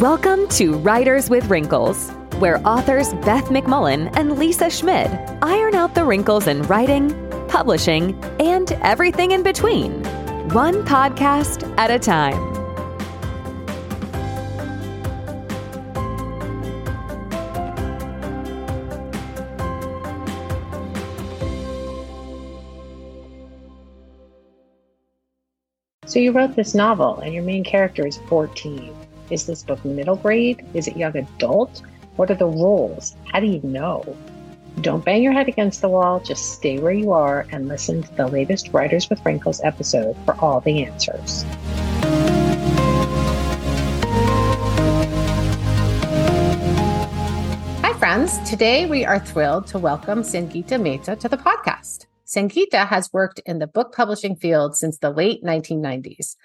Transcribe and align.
Welcome 0.00 0.46
to 0.50 0.74
Writers 0.74 1.28
with 1.28 1.50
Wrinkles, 1.50 2.10
where 2.38 2.64
authors 2.64 3.14
Beth 3.14 3.46
McMullen 3.46 4.16
and 4.16 4.38
Lisa 4.38 4.70
Schmid 4.70 5.10
iron 5.42 5.74
out 5.74 5.96
the 5.96 6.04
wrinkles 6.04 6.46
in 6.46 6.62
writing, 6.62 7.10
publishing, 7.48 8.14
and 8.38 8.70
everything 8.74 9.32
in 9.32 9.42
between, 9.42 10.04
one 10.50 10.84
podcast 10.84 11.66
at 11.78 11.90
a 11.90 11.98
time. 11.98 12.38
So 26.06 26.20
you 26.20 26.30
wrote 26.30 26.54
this 26.54 26.72
novel 26.72 27.18
and 27.18 27.34
your 27.34 27.42
main 27.42 27.64
character 27.64 28.06
is 28.06 28.18
14. 28.28 29.07
Is 29.30 29.44
this 29.44 29.62
book 29.62 29.84
middle 29.84 30.16
grade? 30.16 30.64
Is 30.72 30.88
it 30.88 30.96
young 30.96 31.14
adult? 31.14 31.82
What 32.16 32.30
are 32.30 32.34
the 32.34 32.46
rules? 32.46 33.14
How 33.30 33.40
do 33.40 33.46
you 33.46 33.60
know? 33.62 34.16
Don't 34.80 35.04
bang 35.04 35.22
your 35.22 35.34
head 35.34 35.48
against 35.48 35.82
the 35.82 35.88
wall, 35.90 36.18
just 36.20 36.54
stay 36.54 36.78
where 36.78 36.92
you 36.92 37.12
are 37.12 37.46
and 37.52 37.68
listen 37.68 38.02
to 38.02 38.14
the 38.14 38.26
latest 38.26 38.72
Writers 38.72 39.10
with 39.10 39.22
Wrinkles 39.26 39.60
episode 39.62 40.16
for 40.24 40.34
all 40.40 40.60
the 40.60 40.82
answers. 40.82 41.44
Hi, 47.82 47.92
friends. 47.98 48.38
Today 48.48 48.86
we 48.86 49.04
are 49.04 49.18
thrilled 49.18 49.66
to 49.66 49.78
welcome 49.78 50.22
Sangeeta 50.22 50.80
Mehta 50.80 51.16
to 51.16 51.28
the 51.28 51.36
podcast. 51.36 52.06
Sangeeta 52.26 52.86
has 52.88 53.12
worked 53.12 53.40
in 53.44 53.58
the 53.58 53.66
book 53.66 53.94
publishing 53.94 54.36
field 54.36 54.74
since 54.74 54.96
the 54.96 55.10
late 55.10 55.44
1990s. 55.44 56.36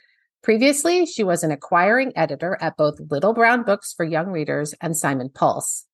Previously, 0.43 1.05
she 1.05 1.23
was 1.23 1.41
an 1.41 1.51
acquiring 1.51 2.11
editor 2.17 2.57
at 2.59 2.75
both 2.75 2.99
Little 3.09 3.33
Brown 3.33 3.63
Books 3.63 3.93
for 3.93 4.03
Young 4.03 4.27
Readers 4.27 4.73
and 4.81 4.95
Simon 4.95 5.29
Pulse. 5.29 5.85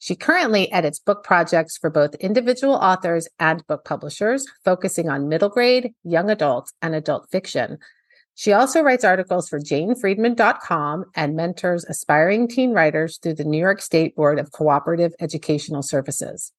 She 0.00 0.16
currently 0.16 0.70
edits 0.72 0.98
book 0.98 1.22
projects 1.22 1.78
for 1.78 1.88
both 1.88 2.16
individual 2.16 2.74
authors 2.74 3.28
and 3.38 3.64
book 3.68 3.84
publishers, 3.84 4.44
focusing 4.64 5.08
on 5.08 5.28
middle 5.28 5.48
grade, 5.48 5.94
young 6.02 6.30
adult, 6.30 6.72
and 6.82 6.96
adult 6.96 7.30
fiction. 7.30 7.78
She 8.34 8.52
also 8.52 8.82
writes 8.82 9.04
articles 9.04 9.48
for 9.48 9.60
janefriedman.com 9.60 11.04
and 11.14 11.36
mentors 11.36 11.84
aspiring 11.84 12.48
teen 12.48 12.72
writers 12.72 13.18
through 13.18 13.34
the 13.34 13.44
New 13.44 13.60
York 13.60 13.80
State 13.80 14.16
Board 14.16 14.40
of 14.40 14.50
Cooperative 14.50 15.14
Educational 15.20 15.82
Services. 15.84 16.52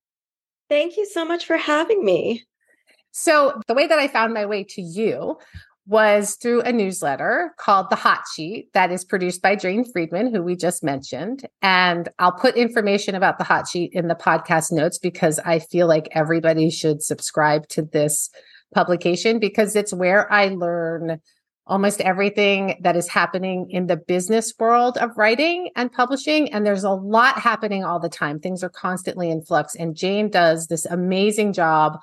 Thank 0.70 0.96
you 0.96 1.04
so 1.04 1.26
much 1.26 1.44
for 1.44 1.58
having 1.58 2.02
me. 2.02 2.46
So, 3.10 3.60
the 3.66 3.74
way 3.74 3.86
that 3.86 3.98
I 3.98 4.08
found 4.08 4.32
my 4.32 4.46
way 4.46 4.64
to 4.64 4.80
you 4.80 5.36
was 5.88 6.36
through 6.36 6.60
a 6.60 6.72
newsletter 6.72 7.54
called 7.56 7.88
The 7.88 7.96
Hot 7.96 8.20
Sheet 8.34 8.70
that 8.74 8.92
is 8.92 9.06
produced 9.06 9.40
by 9.40 9.56
Jane 9.56 9.90
Friedman, 9.90 10.32
who 10.32 10.42
we 10.42 10.54
just 10.54 10.84
mentioned. 10.84 11.48
And 11.62 12.10
I'll 12.18 12.32
put 12.32 12.56
information 12.56 13.14
about 13.14 13.38
The 13.38 13.44
Hot 13.44 13.66
Sheet 13.66 13.94
in 13.94 14.06
the 14.06 14.14
podcast 14.14 14.70
notes 14.70 14.98
because 14.98 15.38
I 15.40 15.60
feel 15.60 15.88
like 15.88 16.08
everybody 16.12 16.68
should 16.68 17.02
subscribe 17.02 17.68
to 17.68 17.82
this 17.82 18.28
publication 18.74 19.38
because 19.38 19.74
it's 19.74 19.94
where 19.94 20.30
I 20.30 20.48
learn 20.48 21.22
almost 21.66 22.02
everything 22.02 22.78
that 22.82 22.96
is 22.96 23.08
happening 23.08 23.70
in 23.70 23.86
the 23.86 23.96
business 23.96 24.52
world 24.58 24.98
of 24.98 25.16
writing 25.16 25.70
and 25.74 25.90
publishing. 25.90 26.52
And 26.52 26.66
there's 26.66 26.84
a 26.84 26.90
lot 26.90 27.38
happening 27.38 27.82
all 27.82 27.98
the 27.98 28.10
time. 28.10 28.40
Things 28.40 28.62
are 28.62 28.70
constantly 28.70 29.30
in 29.30 29.42
flux. 29.42 29.74
And 29.74 29.96
Jane 29.96 30.28
does 30.28 30.66
this 30.66 30.84
amazing 30.84 31.54
job 31.54 31.98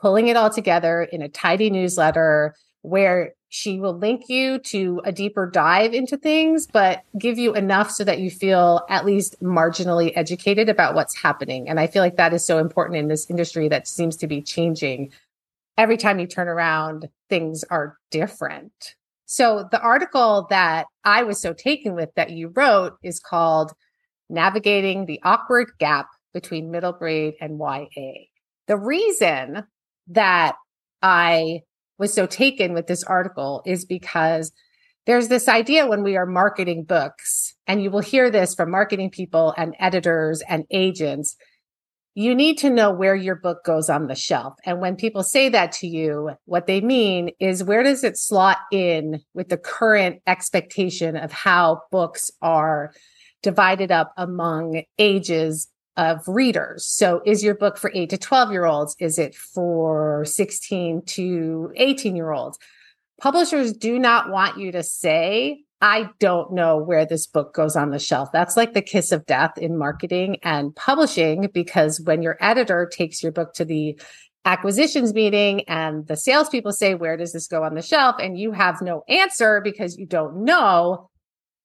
pulling 0.00 0.28
it 0.28 0.36
all 0.36 0.50
together 0.50 1.02
in 1.12 1.22
a 1.22 1.28
tidy 1.28 1.70
newsletter 1.70 2.54
where 2.82 3.34
she 3.48 3.80
will 3.80 3.96
link 3.96 4.28
you 4.28 4.58
to 4.58 5.02
a 5.04 5.12
deeper 5.12 5.50
dive 5.50 5.92
into 5.92 6.16
things, 6.16 6.66
but 6.66 7.02
give 7.18 7.36
you 7.36 7.52
enough 7.54 7.90
so 7.90 8.04
that 8.04 8.20
you 8.20 8.30
feel 8.30 8.86
at 8.88 9.04
least 9.04 9.40
marginally 9.42 10.12
educated 10.14 10.68
about 10.68 10.94
what's 10.94 11.20
happening. 11.20 11.68
And 11.68 11.80
I 11.80 11.88
feel 11.88 12.02
like 12.02 12.16
that 12.16 12.32
is 12.32 12.44
so 12.44 12.58
important 12.58 12.98
in 12.98 13.08
this 13.08 13.28
industry 13.28 13.68
that 13.68 13.88
seems 13.88 14.16
to 14.18 14.26
be 14.26 14.40
changing. 14.40 15.10
Every 15.76 15.96
time 15.96 16.20
you 16.20 16.26
turn 16.26 16.48
around, 16.48 17.08
things 17.28 17.64
are 17.64 17.98
different. 18.10 18.94
So 19.26 19.68
the 19.70 19.80
article 19.80 20.46
that 20.50 20.86
I 21.04 21.24
was 21.24 21.40
so 21.40 21.52
taken 21.52 21.94
with 21.94 22.14
that 22.14 22.30
you 22.30 22.52
wrote 22.54 22.96
is 23.02 23.20
called 23.20 23.72
Navigating 24.28 25.06
the 25.06 25.20
Awkward 25.24 25.72
Gap 25.78 26.08
Between 26.32 26.70
Middle 26.70 26.92
Grade 26.92 27.34
and 27.40 27.58
YA. 27.58 28.12
The 28.68 28.76
reason 28.76 29.64
that 30.08 30.56
I 31.02 31.62
was 32.00 32.12
so 32.12 32.26
taken 32.26 32.72
with 32.72 32.88
this 32.88 33.04
article 33.04 33.62
is 33.64 33.84
because 33.84 34.50
there's 35.06 35.28
this 35.28 35.48
idea 35.48 35.86
when 35.86 36.02
we 36.02 36.16
are 36.16 36.26
marketing 36.26 36.84
books, 36.84 37.54
and 37.66 37.82
you 37.82 37.90
will 37.90 38.00
hear 38.00 38.30
this 38.30 38.54
from 38.54 38.70
marketing 38.70 39.10
people 39.10 39.54
and 39.56 39.76
editors 39.78 40.42
and 40.48 40.64
agents. 40.70 41.36
You 42.14 42.34
need 42.34 42.58
to 42.58 42.70
know 42.70 42.90
where 42.90 43.14
your 43.14 43.36
book 43.36 43.64
goes 43.64 43.88
on 43.88 44.08
the 44.08 44.14
shelf. 44.14 44.54
And 44.64 44.80
when 44.80 44.96
people 44.96 45.22
say 45.22 45.48
that 45.50 45.72
to 45.72 45.86
you, 45.86 46.30
what 46.44 46.66
they 46.66 46.80
mean 46.80 47.30
is 47.38 47.62
where 47.62 47.82
does 47.82 48.02
it 48.02 48.18
slot 48.18 48.58
in 48.72 49.20
with 49.32 49.48
the 49.48 49.56
current 49.56 50.20
expectation 50.26 51.16
of 51.16 51.32
how 51.32 51.82
books 51.90 52.30
are 52.42 52.92
divided 53.42 53.90
up 53.90 54.12
among 54.16 54.82
ages 54.98 55.68
of 55.96 56.26
readers. 56.26 56.86
So 56.86 57.20
is 57.26 57.42
your 57.42 57.54
book 57.54 57.76
for 57.76 57.90
8 57.94 58.10
to 58.10 58.18
12 58.18 58.52
year 58.52 58.64
olds? 58.64 58.96
Is 58.98 59.18
it 59.18 59.34
for 59.34 60.24
16 60.24 61.02
to 61.06 61.72
18 61.76 62.16
year 62.16 62.32
olds? 62.32 62.58
Publishers 63.20 63.72
do 63.72 63.98
not 63.98 64.30
want 64.30 64.58
you 64.58 64.72
to 64.72 64.82
say, 64.82 65.64
I 65.82 66.10
don't 66.18 66.52
know 66.52 66.76
where 66.76 67.06
this 67.06 67.26
book 67.26 67.54
goes 67.54 67.74
on 67.74 67.90
the 67.90 67.98
shelf. 67.98 68.30
That's 68.32 68.56
like 68.56 68.74
the 68.74 68.82
kiss 68.82 69.12
of 69.12 69.26
death 69.26 69.56
in 69.56 69.78
marketing 69.78 70.36
and 70.42 70.74
publishing 70.74 71.48
because 71.52 72.00
when 72.00 72.22
your 72.22 72.36
editor 72.40 72.88
takes 72.90 73.22
your 73.22 73.32
book 73.32 73.54
to 73.54 73.64
the 73.64 73.98
acquisitions 74.44 75.14
meeting 75.14 75.62
and 75.68 76.06
the 76.06 76.16
salespeople 76.16 76.72
say, 76.72 76.94
Where 76.94 77.16
does 77.16 77.32
this 77.32 77.46
go 77.46 77.62
on 77.62 77.74
the 77.74 77.82
shelf? 77.82 78.16
And 78.18 78.38
you 78.38 78.52
have 78.52 78.82
no 78.82 79.04
answer 79.08 79.60
because 79.62 79.96
you 79.96 80.06
don't 80.06 80.44
know, 80.44 81.10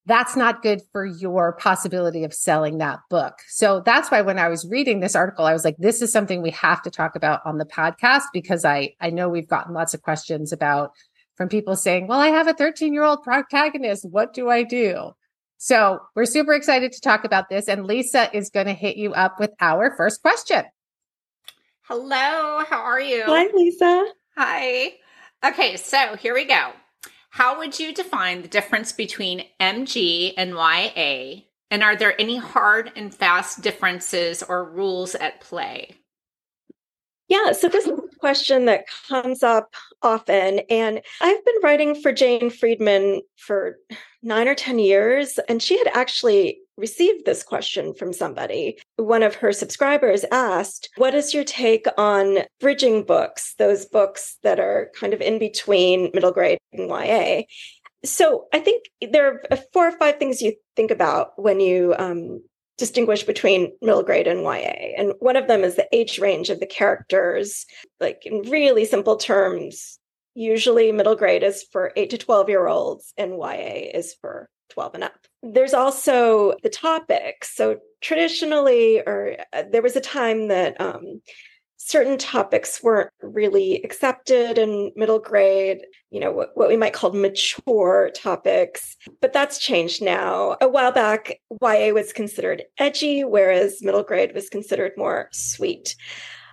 that's 0.06 0.36
not 0.36 0.62
good 0.62 0.82
for 0.92 1.06
your 1.06 1.54
possibility 1.54 2.24
of 2.24 2.34
selling 2.34 2.78
that 2.78 3.00
book. 3.10 3.40
So 3.48 3.82
that's 3.84 4.12
why 4.12 4.22
when 4.22 4.38
I 4.38 4.50
was 4.50 4.68
reading 4.68 5.00
this 5.00 5.16
article, 5.16 5.46
I 5.46 5.54
was 5.54 5.66
like, 5.66 5.78
this 5.78 6.02
is 6.02 6.12
something 6.12 6.42
we 6.42 6.52
have 6.52 6.82
to 6.84 6.92
talk 6.92 7.16
about 7.16 7.42
on 7.46 7.58
the 7.58 7.66
podcast 7.66 8.24
because 8.32 8.66
I, 8.66 8.94
I 9.02 9.10
know 9.10 9.30
we've 9.30 9.48
gotten 9.48 9.74
lots 9.74 9.94
of 9.94 10.04
questions 10.04 10.54
about 10.54 10.92
from 11.36 11.50
people 11.50 11.76
saying, 11.76 12.08
well, 12.08 12.20
I 12.20 12.28
have 12.28 12.48
a 12.48 12.54
13 12.54 12.94
year 12.94 13.04
old 13.04 13.24
protagonist. 13.24 14.08
What 14.08 14.34
do 14.34 14.50
I 14.50 14.64
do? 14.64 15.12
So 15.58 16.00
we're 16.16 16.26
super 16.26 16.54
excited 16.54 16.92
to 16.92 17.02
talk 17.02 17.24
about 17.24 17.50
this. 17.50 17.68
And 17.68 17.86
Lisa 17.88 18.30
is 18.36 18.50
going 18.50 18.68
to 18.68 18.74
hit 18.74 18.98
you 18.98 19.14
up 19.14 19.40
with 19.40 19.52
our 19.60 19.96
first 19.96 20.22
question. 20.22 20.66
Hello, 21.84 22.64
how 22.70 22.82
are 22.82 23.02
you? 23.02 23.24
Hi, 23.26 23.48
Lisa. 23.54 24.06
Hi. 24.38 24.94
Okay, 25.44 25.78
so 25.78 26.16
here 26.16 26.34
we 26.34 26.46
go. 26.46 26.72
How 27.35 27.57
would 27.57 27.78
you 27.78 27.94
define 27.94 28.44
the 28.44 28.47
difference 28.47 28.94
between 28.94 29.44
MG 29.59 30.34
and 30.38 30.51
YA? 30.51 31.41
And 31.69 31.84
are 31.84 31.97
there 31.97 32.19
any 32.19 32.38
hard 32.38 32.94
and 32.96 33.13
fast 33.13 33.59
differences 33.59 34.41
or 34.41 34.72
rules 34.72 35.16
at 35.16 35.41
play? 35.41 35.97
Yeah, 37.28 37.51
so 37.51 37.67
this 37.67 37.87
is 37.87 37.99
a 37.99 38.17
question 38.20 38.67
that 38.67 38.85
comes 39.09 39.43
up 39.43 39.73
often. 40.02 40.61
And 40.70 41.02
I've 41.20 41.43
been 41.43 41.55
writing 41.61 42.02
for 42.02 42.14
Jane 42.14 42.49
Friedman 42.49 43.22
for 43.35 43.79
nine 44.23 44.47
or 44.47 44.55
10 44.55 44.79
years, 44.79 45.38
and 45.49 45.61
she 45.61 45.78
had 45.78 45.90
actually 45.93 46.59
received 46.78 47.26
this 47.26 47.44
question 47.44 47.94
from 47.94 48.14
somebody. 48.14 48.78
One 48.98 49.24
of 49.24 49.36
her 49.36 49.52
subscribers 49.52 50.26
asked, 50.32 50.90
What 50.98 51.16
is 51.16 51.34
your 51.34 51.44
take 51.44 51.86
on 51.98 52.40
bridging 52.60 53.04
books, 53.04 53.56
those 53.58 53.86
books 53.86 54.38
that 54.44 54.60
are 54.60 54.92
kind 55.00 55.14
of 55.14 55.22
in 55.22 55.40
between 55.40 56.12
middle 56.14 56.32
grade 56.32 56.58
and 56.74 56.90
YA? 56.90 57.44
So 58.04 58.46
I 58.54 58.60
think 58.60 58.86
there 59.02 59.42
are 59.50 59.58
four 59.74 59.88
or 59.88 59.98
five 59.98 60.18
things 60.18 60.42
you 60.42 60.54
think 60.76 60.92
about 60.92 61.42
when 61.42 61.60
you 61.60 61.96
um, 61.98 62.42
distinguish 62.78 63.24
between 63.24 63.72
middle 63.82 64.04
grade 64.04 64.28
and 64.28 64.42
YA. 64.42 64.94
And 64.98 65.14
one 65.20 65.36
of 65.36 65.48
them 65.48 65.64
is 65.64 65.76
the 65.76 65.88
age 65.92 66.20
range 66.20 66.50
of 66.50 66.60
the 66.60 66.68
characters. 66.68 67.66
Like 68.00 68.26
in 68.26 68.42
really 68.50 68.86
simple 68.86 69.16
terms, 69.16 70.00
usually 70.36 70.92
middle 70.92 71.16
grade 71.16 71.44
is 71.44 71.66
for 71.72 71.94
8 71.96 72.10
to 72.12 72.18
12 72.18 72.50
year 72.50 72.68
olds 72.68 73.14
and 73.18 73.34
YA 73.34 73.90
is 73.94 74.16
for 74.20 74.50
12 74.70 74.96
and 74.96 75.04
up. 75.06 75.28
There's 75.46 75.74
also 75.74 76.56
the 76.64 76.70
topics. 76.70 77.56
So 77.56 77.78
traditionally, 78.02 79.02
or 79.06 79.38
uh, 79.53 79.64
there 79.72 79.84
was 79.84 79.96
a 79.96 80.02
time 80.02 80.47
that 80.47 80.80
um, 80.82 81.22
certain 81.78 82.18
topics 82.18 82.82
weren't 82.82 83.12
really 83.22 83.76
accepted 83.84 84.58
in 84.58 84.92
middle 84.96 85.20
grade, 85.20 85.82
you 86.09 86.20
know, 86.20 86.32
what, 86.32 86.50
what 86.56 86.68
we 86.68 86.76
might 86.76 86.94
call 86.94 87.12
mature 87.12 88.09
topics. 88.16 88.96
But 89.22 89.34
that's 89.34 89.59
changed 89.59 90.02
now. 90.02 90.58
A 90.62 90.68
while 90.68 90.92
back, 90.92 91.40
YA 91.62 91.91
was 91.94 92.12
considered 92.12 92.64
edgy, 92.80 93.24
whereas 93.24 93.84
middle 93.84 94.02
grade 94.02 94.34
was 94.34 94.50
considered 94.50 94.94
more 94.98 95.30
sweet. 95.32 95.96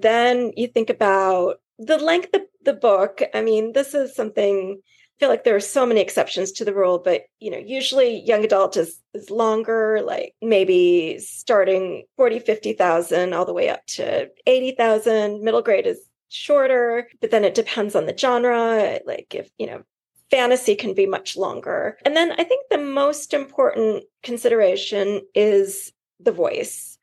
Then 0.03 0.53
you 0.55 0.69
think 0.69 0.91
about 0.91 1.61
the 1.79 1.97
length 1.97 2.35
of 2.35 2.43
the 2.65 2.75
book. 2.75 3.23
I 3.33 3.41
mean, 3.41 3.73
this 3.73 3.95
is 3.95 4.15
something 4.15 4.83
feel 5.23 5.29
like 5.29 5.45
there 5.45 5.55
are 5.55 5.61
so 5.61 5.87
many 5.87 6.01
exceptions 6.01 6.51
to 6.51 6.65
the 6.65 6.75
rule, 6.75 6.99
but 6.99 7.23
you 7.39 7.49
know, 7.49 7.57
usually 7.57 8.19
young 8.23 8.45
adult 8.45 8.77
is 8.77 9.01
is 9.15 9.31
longer, 9.31 10.01
like 10.05 10.35
maybe 10.43 11.17
starting 11.21 12.07
40, 12.17 12.41
50,000 12.41 13.33
all 13.33 13.45
the 13.45 13.53
way 13.53 13.69
up 13.69 13.87
to 13.87 14.29
80,000. 14.49 15.45
Middle 15.45 15.63
grade 15.63 15.87
is 15.87 16.01
shorter, 16.29 17.09
but 17.21 17.31
then 17.31 17.45
it 17.45 17.55
depends 17.55 17.95
on 17.95 18.07
the 18.07 18.19
genre. 18.19 18.99
Like 19.07 19.33
if, 19.33 19.49
you 19.59 19.69
know, 19.69 19.85
fantasy 20.29 20.75
can 20.75 20.93
be 20.93 21.07
much 21.07 21.37
longer. 21.37 21.99
And 22.05 22.17
then 22.17 22.33
I 22.33 22.43
think 22.43 22.67
the 22.69 22.79
most 22.79 23.33
important 23.33 24.03
consideration 24.25 25.21
is 25.37 25.93
the 26.19 26.33
voice. 26.33 26.99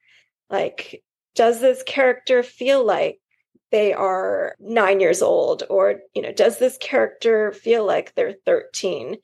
Like, 0.50 1.04
does 1.36 1.62
this 1.62 1.84
character 1.84 2.44
feel 2.44 2.86
like 2.86 3.22
they 3.72 3.94
are 3.94 4.56
nine 4.60 5.00
years 5.00 5.22
old 5.22 5.64
or 5.70 6.02
you 6.14 6.22
know 6.22 6.32
does 6.32 6.60
this 6.60 6.78
character 6.80 7.52
feel 7.52 7.86
like 7.86 8.14
they're 8.16 8.36
13 8.46 9.18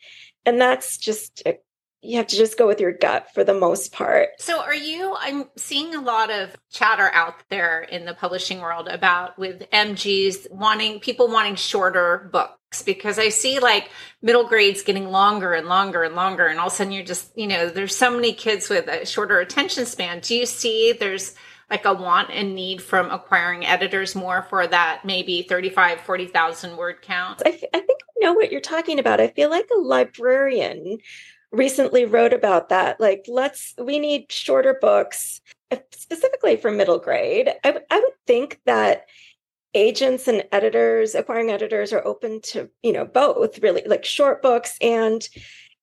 and 0.46 0.62
that's 0.62 0.98
just 0.98 1.42
a, 1.46 1.58
you 2.02 2.18
have 2.18 2.28
to 2.28 2.36
just 2.36 2.58
go 2.58 2.68
with 2.68 2.80
your 2.80 2.92
gut 2.92 3.34
for 3.34 3.44
the 3.44 3.54
most 3.54 3.92
part. 3.92 4.30
So 4.40 4.62
are 4.62 4.76
you 4.76 5.16
i'm 5.20 5.46
seeing 5.58 5.96
a 5.96 6.02
lot 6.02 6.30
of 6.32 6.56
chatter 6.72 7.10
out 7.14 7.36
there 7.50 7.82
in 7.82 8.06
the 8.06 8.14
publishing 8.14 8.62
world 8.62 8.88
about 8.88 9.38
with 9.38 9.70
mgs 9.72 10.50
wanting 10.52 11.00
people 11.00 11.28
wanting 11.28 11.56
shorter 11.56 12.30
books 12.32 12.84
because 12.84 13.18
i 13.18 13.30
see 13.30 13.60
like 13.60 13.90
middle 14.22 14.48
grades 14.48 14.84
getting 14.84 15.10
longer 15.10 15.54
and 15.54 15.68
longer 15.68 16.04
and 16.04 16.16
longer 16.16 16.46
and 16.46 16.60
all 16.60 16.68
of 16.68 16.74
a 16.74 16.76
sudden 16.76 16.94
you're 16.94 17.04
just 17.04 17.32
you 17.38 17.48
know 17.48 17.70
there's 17.70 17.96
so 17.96 18.12
many 18.12 18.34
kids 18.34 18.70
with 18.70 18.88
a 18.88 19.06
shorter 19.06 19.40
attention 19.40 19.86
span. 19.86 20.20
Do 20.20 20.36
you 20.36 20.46
see 20.46 20.94
there's 20.94 21.36
like 21.70 21.86
a 21.86 21.94
want 21.94 22.30
and 22.32 22.56
need 22.56 22.82
from 22.82 23.10
acquiring 23.10 23.66
editors 23.66 24.16
more 24.16 24.44
for 24.44 24.68
that 24.68 25.04
maybe 25.04 25.42
35 25.44 26.02
40,000 26.02 26.78
word 26.78 27.02
count? 27.02 27.42
I, 27.46 27.50
I 27.50 27.80
think 27.80 28.00
I 28.04 28.20
know 28.20 28.34
what 28.34 28.52
you're 28.52 28.62
talking 28.62 29.00
about. 29.00 29.22
I 29.22 29.30
feel 29.30 29.50
like 29.50 29.68
a 29.74 29.80
librarian 29.80 30.98
recently 31.52 32.06
wrote 32.06 32.34
about 32.34 32.70
that. 32.70 33.00
Like, 33.00 33.26
let's, 33.28 33.74
we 33.78 34.00
need 34.00 34.32
shorter 34.32 34.78
books, 34.80 35.42
specifically 35.92 36.58
for 36.58 36.72
middle 36.72 37.00
grade. 37.00 37.50
I 37.64 37.72
would 37.72 38.14
think 38.28 38.60
that 38.66 39.08
agents 39.74 40.28
and 40.28 40.46
editors, 40.52 41.16
acquiring 41.16 41.52
editors 41.52 41.92
are 41.94 42.06
open 42.06 42.42
to, 42.42 42.70
you 42.82 42.94
know, 42.94 43.06
both 43.06 43.60
really 43.60 43.84
like 43.86 44.06
short 44.06 44.42
books 44.42 44.78
and 44.82 45.28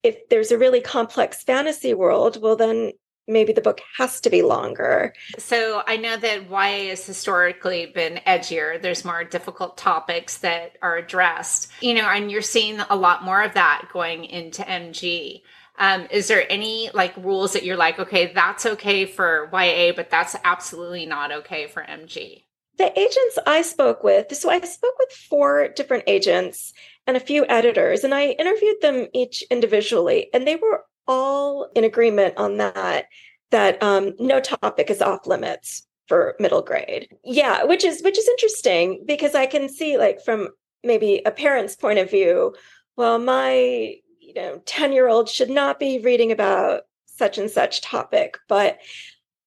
if 0.03 0.27
there's 0.29 0.51
a 0.51 0.57
really 0.57 0.81
complex 0.81 1.43
fantasy 1.43 1.93
world, 1.93 2.41
well, 2.41 2.57
then 2.57 2.91
maybe 3.27 3.53
the 3.53 3.61
book 3.61 3.81
has 3.97 4.19
to 4.21 4.29
be 4.29 4.41
longer. 4.41 5.13
So 5.37 5.83
I 5.87 5.97
know 5.97 6.17
that 6.17 6.49
YA 6.49 6.89
has 6.89 7.05
historically 7.05 7.85
been 7.85 8.19
edgier. 8.27 8.81
There's 8.81 9.05
more 9.05 9.23
difficult 9.23 9.77
topics 9.77 10.37
that 10.39 10.77
are 10.81 10.97
addressed, 10.97 11.71
you 11.81 11.93
know, 11.93 12.07
and 12.07 12.29
you're 12.29 12.41
seeing 12.41 12.79
a 12.89 12.95
lot 12.95 13.23
more 13.23 13.41
of 13.41 13.53
that 13.53 13.87
going 13.91 14.25
into 14.25 14.61
MG. 14.63 15.41
Um, 15.79 16.07
is 16.11 16.27
there 16.27 16.45
any 16.51 16.89
like 16.93 17.15
rules 17.17 17.53
that 17.53 17.63
you're 17.63 17.77
like, 17.77 17.99
okay, 17.99 18.31
that's 18.33 18.65
okay 18.65 19.05
for 19.05 19.49
YA, 19.51 19.93
but 19.95 20.09
that's 20.09 20.35
absolutely 20.43 21.05
not 21.05 21.31
okay 21.31 21.67
for 21.67 21.81
MG? 21.81 22.43
The 22.77 22.99
agents 22.99 23.39
I 23.45 23.61
spoke 23.61 24.03
with, 24.03 24.35
so 24.35 24.49
I 24.49 24.59
spoke 24.61 24.97
with 24.97 25.11
four 25.11 25.69
different 25.69 26.05
agents 26.07 26.73
and 27.05 27.15
a 27.15 27.19
few 27.19 27.45
editors, 27.47 28.03
and 28.03 28.13
I 28.13 28.29
interviewed 28.29 28.77
them 28.81 29.07
each 29.13 29.43
individually, 29.51 30.29
and 30.33 30.47
they 30.47 30.55
were 30.55 30.83
all 31.07 31.69
in 31.75 31.83
agreement 31.83 32.35
on 32.37 32.57
that 32.57 33.05
that 33.51 33.81
um, 33.83 34.13
no 34.19 34.39
topic 34.39 34.89
is 34.89 35.01
off 35.01 35.27
limits 35.27 35.85
for 36.07 36.35
middle 36.39 36.61
grade. 36.61 37.07
Yeah, 37.23 37.63
which 37.63 37.83
is 37.83 38.01
which 38.01 38.17
is 38.17 38.27
interesting 38.27 39.03
because 39.05 39.35
I 39.35 39.45
can 39.45 39.69
see 39.69 39.97
like 39.97 40.21
from 40.23 40.49
maybe 40.83 41.21
a 41.25 41.31
parent's 41.31 41.75
point 41.75 41.99
of 41.99 42.09
view, 42.09 42.55
well, 42.97 43.19
my 43.19 43.95
you 44.19 44.33
know 44.33 44.61
10 44.65 44.91
year 44.91 45.07
old 45.07 45.29
should 45.29 45.49
not 45.49 45.79
be 45.79 45.99
reading 45.99 46.31
about 46.31 46.81
such 47.05 47.37
and 47.37 47.49
such 47.49 47.81
topic, 47.81 48.37
but 48.47 48.79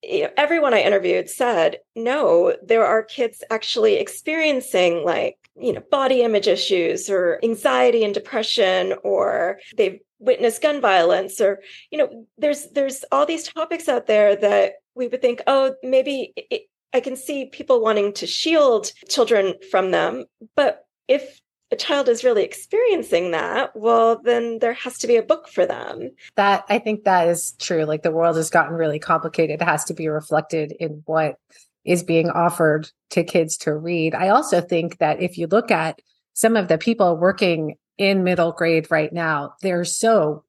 you 0.03 0.23
know, 0.23 0.31
everyone 0.37 0.73
I 0.73 0.83
interviewed 0.83 1.29
said, 1.29 1.79
no, 1.97 2.57
there 2.63 2.87
are 2.87 3.03
kids 3.03 3.43
actually 3.51 3.97
experiencing 3.97 5.05
like, 5.05 5.37
you 5.59 5.73
know, 5.73 5.83
body 5.91 6.23
image 6.23 6.47
issues 6.47 7.11
or 7.11 7.41
anxiety 7.43 8.05
and 8.05 8.15
depression, 8.15 8.95
or 9.03 9.59
they've 9.77 9.99
witness 10.19 10.59
gun 10.59 10.81
violence 10.81 11.41
or 11.41 11.61
you 11.91 11.99
know 11.99 12.27
there's 12.39 12.69
there's 12.71 13.05
all 13.13 13.27
these 13.27 13.49
topics 13.49 13.89
out 13.89 14.07
there 14.07 14.35
that 14.37 14.75
we 14.95 15.09
would 15.09 15.21
think 15.21 15.43
oh 15.47 15.75
maybe 15.83 16.33
it, 16.37 16.63
i 16.95 17.01
can 17.01 17.17
see 17.17 17.47
people 17.47 17.83
wanting 17.83 18.13
to 18.13 18.27
shield 18.27 18.93
children 19.09 19.55
from 19.71 19.91
them. 19.91 20.25
But 20.55 20.87
if 21.09 21.41
a 21.73 21.77
child 21.77 22.09
is 22.09 22.23
really 22.23 22.45
experiencing 22.45 23.33
that 23.33 23.75
well 23.75 24.21
then 24.23 24.61
there 24.61 24.73
has 24.73 24.99
to 24.99 25.07
be 25.07 25.17
a 25.17 25.23
book 25.23 25.49
for 25.49 25.67
them. 25.67 26.11
That 26.37 26.65
i 26.69 26.79
think 26.79 27.05
that 27.05 27.29
is 27.29 27.53
true. 27.59 27.85
Like 27.85 28.03
the 28.03 28.13
world 28.13 28.37
has 28.37 28.51
gotten 28.51 28.75
really 28.75 28.99
complicated. 28.99 29.61
It 29.61 29.65
has 29.65 29.85
to 29.85 29.95
be 29.95 30.09
reflected 30.09 30.73
in 30.81 31.03
what 31.07 31.37
is 31.85 32.03
being 32.03 32.31
offered 32.31 32.91
to 33.11 33.23
kids 33.23 33.57
to 33.57 33.75
read. 33.75 34.15
I 34.15 34.29
also 34.29 34.61
think 34.61 34.99
that 34.99 35.23
if 35.23 35.39
you 35.39 35.47
look 35.47 35.71
at 35.71 36.01
some 36.33 36.57
of 36.57 36.69
the 36.69 36.79
people 36.79 37.17
working 37.17 37.77
in 37.99 38.25
middle 38.25 38.53
grade 38.53 38.91
right 38.91 39.13
now, 39.13 39.55
they're 39.63 39.85
so 39.85 40.45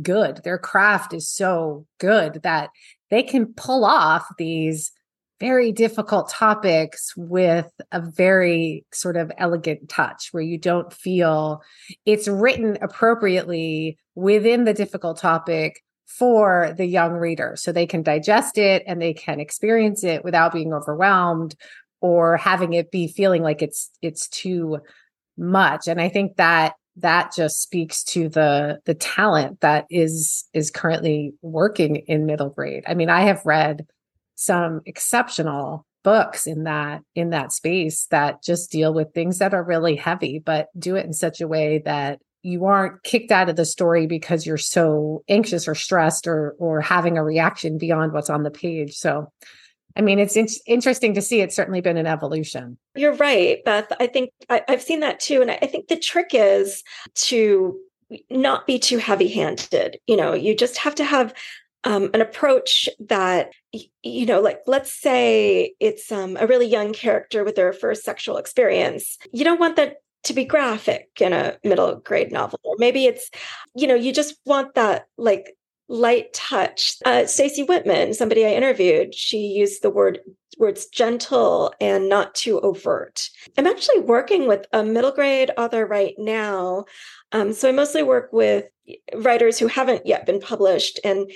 good. 0.00 0.40
Their 0.44 0.58
craft 0.58 1.12
is 1.14 1.28
so 1.28 1.86
good 1.98 2.40
that 2.42 2.70
they 3.10 3.22
can 3.22 3.52
pull 3.54 3.84
off 3.84 4.26
these 4.38 4.92
very 5.40 5.72
difficult 5.72 6.28
topics 6.28 7.14
with 7.16 7.70
a 7.92 8.00
very 8.00 8.84
sort 8.92 9.16
of 9.16 9.32
elegant 9.38 9.88
touch 9.88 10.28
where 10.32 10.42
you 10.42 10.58
don't 10.58 10.92
feel 10.92 11.62
it's 12.04 12.28
written 12.28 12.76
appropriately 12.82 13.98
within 14.14 14.64
the 14.64 14.74
difficult 14.74 15.18
topic 15.18 15.82
for 16.06 16.74
the 16.76 16.84
young 16.84 17.12
reader 17.12 17.54
so 17.56 17.72
they 17.72 17.86
can 17.86 18.02
digest 18.02 18.58
it 18.58 18.82
and 18.86 19.00
they 19.00 19.14
can 19.14 19.40
experience 19.40 20.04
it 20.04 20.22
without 20.24 20.52
being 20.52 20.74
overwhelmed 20.74 21.54
or 22.02 22.36
having 22.36 22.74
it 22.74 22.90
be 22.90 23.08
feeling 23.08 23.42
like 23.42 23.62
it's 23.62 23.90
it's 24.02 24.28
too 24.28 24.78
much 25.38 25.88
and 25.88 26.00
i 26.02 26.08
think 26.10 26.36
that 26.36 26.74
that 26.96 27.32
just 27.34 27.62
speaks 27.62 28.02
to 28.04 28.28
the 28.28 28.80
the 28.84 28.94
talent 28.94 29.60
that 29.60 29.86
is 29.90 30.44
is 30.52 30.70
currently 30.70 31.32
working 31.42 31.96
in 31.96 32.26
middle 32.26 32.50
grade. 32.50 32.84
I 32.86 32.94
mean, 32.94 33.10
I 33.10 33.22
have 33.22 33.44
read 33.44 33.86
some 34.34 34.80
exceptional 34.86 35.86
books 36.02 36.46
in 36.46 36.64
that 36.64 37.02
in 37.14 37.30
that 37.30 37.52
space 37.52 38.06
that 38.06 38.42
just 38.42 38.70
deal 38.70 38.94
with 38.94 39.12
things 39.12 39.38
that 39.38 39.52
are 39.52 39.62
really 39.62 39.96
heavy 39.96 40.38
but 40.38 40.68
do 40.78 40.96
it 40.96 41.04
in 41.04 41.12
such 41.12 41.42
a 41.42 41.48
way 41.48 41.82
that 41.84 42.18
you 42.42 42.64
aren't 42.64 43.02
kicked 43.02 43.30
out 43.30 43.50
of 43.50 43.56
the 43.56 43.66
story 43.66 44.06
because 44.06 44.46
you're 44.46 44.56
so 44.56 45.22
anxious 45.28 45.68
or 45.68 45.74
stressed 45.74 46.26
or 46.26 46.54
or 46.58 46.80
having 46.80 47.18
a 47.18 47.24
reaction 47.24 47.76
beyond 47.76 48.12
what's 48.12 48.30
on 48.30 48.42
the 48.42 48.50
page. 48.50 48.94
So 48.94 49.30
I 49.96 50.02
mean, 50.02 50.18
it's 50.18 50.36
in- 50.36 50.48
interesting 50.66 51.14
to 51.14 51.22
see. 51.22 51.40
It's 51.40 51.56
certainly 51.56 51.80
been 51.80 51.96
an 51.96 52.06
evolution. 52.06 52.78
You're 52.94 53.14
right, 53.14 53.62
Beth. 53.64 53.92
I 53.98 54.06
think 54.06 54.30
I, 54.48 54.62
have 54.68 54.82
seen 54.82 55.00
that 55.00 55.20
too. 55.20 55.42
And 55.42 55.50
I, 55.50 55.58
I 55.62 55.66
think 55.66 55.88
the 55.88 55.96
trick 55.96 56.30
is 56.32 56.82
to 57.14 57.78
not 58.28 58.66
be 58.66 58.78
too 58.78 58.98
heavy 58.98 59.28
handed. 59.28 59.98
You 60.06 60.16
know, 60.16 60.32
you 60.32 60.56
just 60.56 60.78
have 60.78 60.94
to 60.96 61.04
have 61.04 61.34
um, 61.84 62.10
an 62.12 62.20
approach 62.20 62.88
that 63.08 63.52
you 64.02 64.26
know 64.26 64.40
like 64.40 64.60
let's 64.66 64.92
say 64.92 65.74
it's 65.80 66.12
um, 66.12 66.36
a 66.38 66.46
really 66.46 66.66
young 66.66 66.92
character 66.92 67.42
with 67.42 67.54
their 67.54 67.72
first 67.72 68.04
sexual 68.04 68.36
experience 68.36 69.16
you 69.32 69.44
don't 69.44 69.60
want 69.60 69.76
that 69.76 69.96
to 70.24 70.34
be 70.34 70.44
graphic 70.44 71.08
in 71.20 71.32
a 71.32 71.56
middle 71.64 71.96
grade 71.96 72.30
novel 72.30 72.60
or 72.64 72.76
maybe 72.78 73.06
it's 73.06 73.30
you 73.74 73.86
know 73.86 73.94
you 73.94 74.12
just 74.12 74.34
want 74.44 74.74
that 74.74 75.06
like 75.16 75.56
light 75.90 76.32
touch. 76.32 76.96
Uh, 77.04 77.26
Stacy 77.26 77.64
Whitman, 77.64 78.14
somebody 78.14 78.46
I 78.46 78.50
interviewed, 78.50 79.14
she 79.14 79.38
used 79.38 79.82
the 79.82 79.90
word 79.90 80.20
words 80.58 80.86
gentle 80.86 81.72
and 81.80 82.08
not 82.08 82.34
too 82.34 82.60
overt. 82.60 83.28
I'm 83.58 83.66
actually 83.66 84.00
working 84.00 84.46
with 84.46 84.66
a 84.72 84.84
middle 84.84 85.10
grade 85.10 85.50
author 85.56 85.86
right 85.86 86.14
now. 86.18 86.84
Um, 87.32 87.52
so 87.52 87.68
I 87.68 87.72
mostly 87.72 88.02
work 88.02 88.30
with 88.32 88.66
writers 89.14 89.58
who 89.58 89.66
haven't 89.66 90.06
yet 90.06 90.26
been 90.26 90.40
published. 90.40 91.00
And 91.02 91.30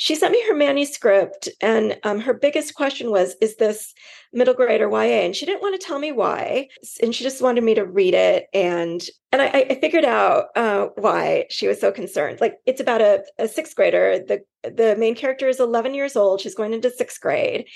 she 0.00 0.14
sent 0.14 0.30
me 0.30 0.40
her 0.46 0.54
manuscript, 0.54 1.48
and 1.60 1.98
um, 2.04 2.20
her 2.20 2.32
biggest 2.32 2.76
question 2.76 3.10
was, 3.10 3.34
Is 3.40 3.56
this 3.56 3.92
middle 4.32 4.54
grade 4.54 4.80
or 4.80 4.88
YA? 4.88 5.24
And 5.24 5.34
she 5.34 5.44
didn't 5.44 5.60
want 5.60 5.78
to 5.78 5.84
tell 5.84 5.98
me 5.98 6.12
why. 6.12 6.68
And 7.02 7.12
she 7.12 7.24
just 7.24 7.42
wanted 7.42 7.64
me 7.64 7.74
to 7.74 7.84
read 7.84 8.14
it. 8.14 8.46
And 8.54 9.02
and 9.32 9.42
I, 9.42 9.46
I 9.46 9.74
figured 9.80 10.04
out 10.04 10.46
uh, 10.54 10.86
why 10.94 11.46
she 11.50 11.66
was 11.66 11.80
so 11.80 11.90
concerned. 11.90 12.40
Like 12.40 12.58
it's 12.64 12.80
about 12.80 13.00
a, 13.00 13.24
a 13.40 13.48
sixth 13.48 13.74
grader. 13.74 14.20
The 14.20 14.42
the 14.62 14.94
main 14.96 15.16
character 15.16 15.48
is 15.48 15.58
11 15.58 15.94
years 15.94 16.14
old. 16.14 16.40
She's 16.40 16.54
going 16.54 16.74
into 16.74 16.90
sixth 16.90 17.20
grade. 17.20 17.66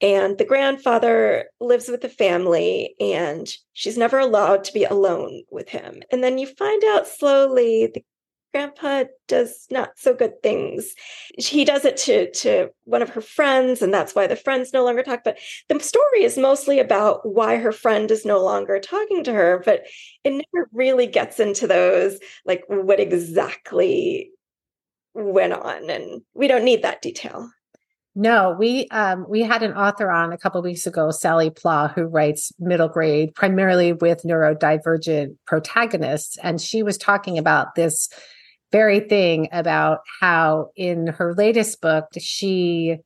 and 0.00 0.38
the 0.38 0.44
grandfather 0.44 1.46
lives 1.60 1.88
with 1.88 2.00
the 2.02 2.08
family 2.08 2.94
and 3.00 3.48
she's 3.72 3.98
never 3.98 4.18
allowed 4.18 4.64
to 4.64 4.72
be 4.72 4.84
alone 4.84 5.42
with 5.50 5.68
him 5.68 6.02
and 6.10 6.22
then 6.22 6.38
you 6.38 6.46
find 6.46 6.82
out 6.84 7.06
slowly 7.06 7.90
the 7.94 8.04
grandpa 8.52 9.04
does 9.28 9.66
not 9.70 9.92
so 9.96 10.14
good 10.14 10.42
things. 10.42 10.94
He 11.38 11.64
does 11.64 11.84
it 11.84 11.96
to 11.98 12.30
to 12.30 12.70
one 12.84 13.02
of 13.02 13.10
her 13.10 13.20
friends 13.20 13.82
and 13.82 13.92
that's 13.92 14.14
why 14.14 14.26
the 14.26 14.36
friends 14.36 14.72
no 14.72 14.84
longer 14.84 15.02
talk 15.02 15.22
but 15.24 15.38
the 15.68 15.80
story 15.80 16.22
is 16.22 16.36
mostly 16.36 16.78
about 16.78 17.26
why 17.26 17.56
her 17.56 17.72
friend 17.72 18.10
is 18.10 18.24
no 18.24 18.42
longer 18.42 18.78
talking 18.78 19.24
to 19.24 19.32
her 19.32 19.62
but 19.64 19.84
it 20.24 20.30
never 20.30 20.68
really 20.72 21.06
gets 21.06 21.40
into 21.40 21.66
those 21.66 22.18
like 22.44 22.62
what 22.68 23.00
exactly 23.00 24.30
went 25.14 25.52
on 25.52 25.90
and 25.90 26.22
we 26.34 26.48
don't 26.48 26.64
need 26.64 26.82
that 26.82 27.02
detail. 27.02 27.50
No, 28.14 28.54
we 28.58 28.88
um 28.88 29.24
we 29.26 29.40
had 29.40 29.62
an 29.62 29.72
author 29.72 30.10
on 30.10 30.32
a 30.32 30.38
couple 30.38 30.60
weeks 30.60 30.86
ago, 30.86 31.10
Sally 31.10 31.48
Pla, 31.48 31.88
who 31.88 32.02
writes 32.02 32.52
middle 32.58 32.88
grade 32.88 33.34
primarily 33.34 33.94
with 33.94 34.22
neurodivergent 34.22 35.36
protagonists, 35.46 36.36
and 36.42 36.60
she 36.60 36.82
was 36.82 36.98
talking 36.98 37.38
about 37.38 37.74
this 37.74 38.10
very 38.72 39.00
thing 39.00 39.48
about 39.52 40.00
how 40.20 40.70
in 40.74 41.06
her 41.06 41.34
latest 41.34 41.80
book 41.80 42.06
she 42.18 42.96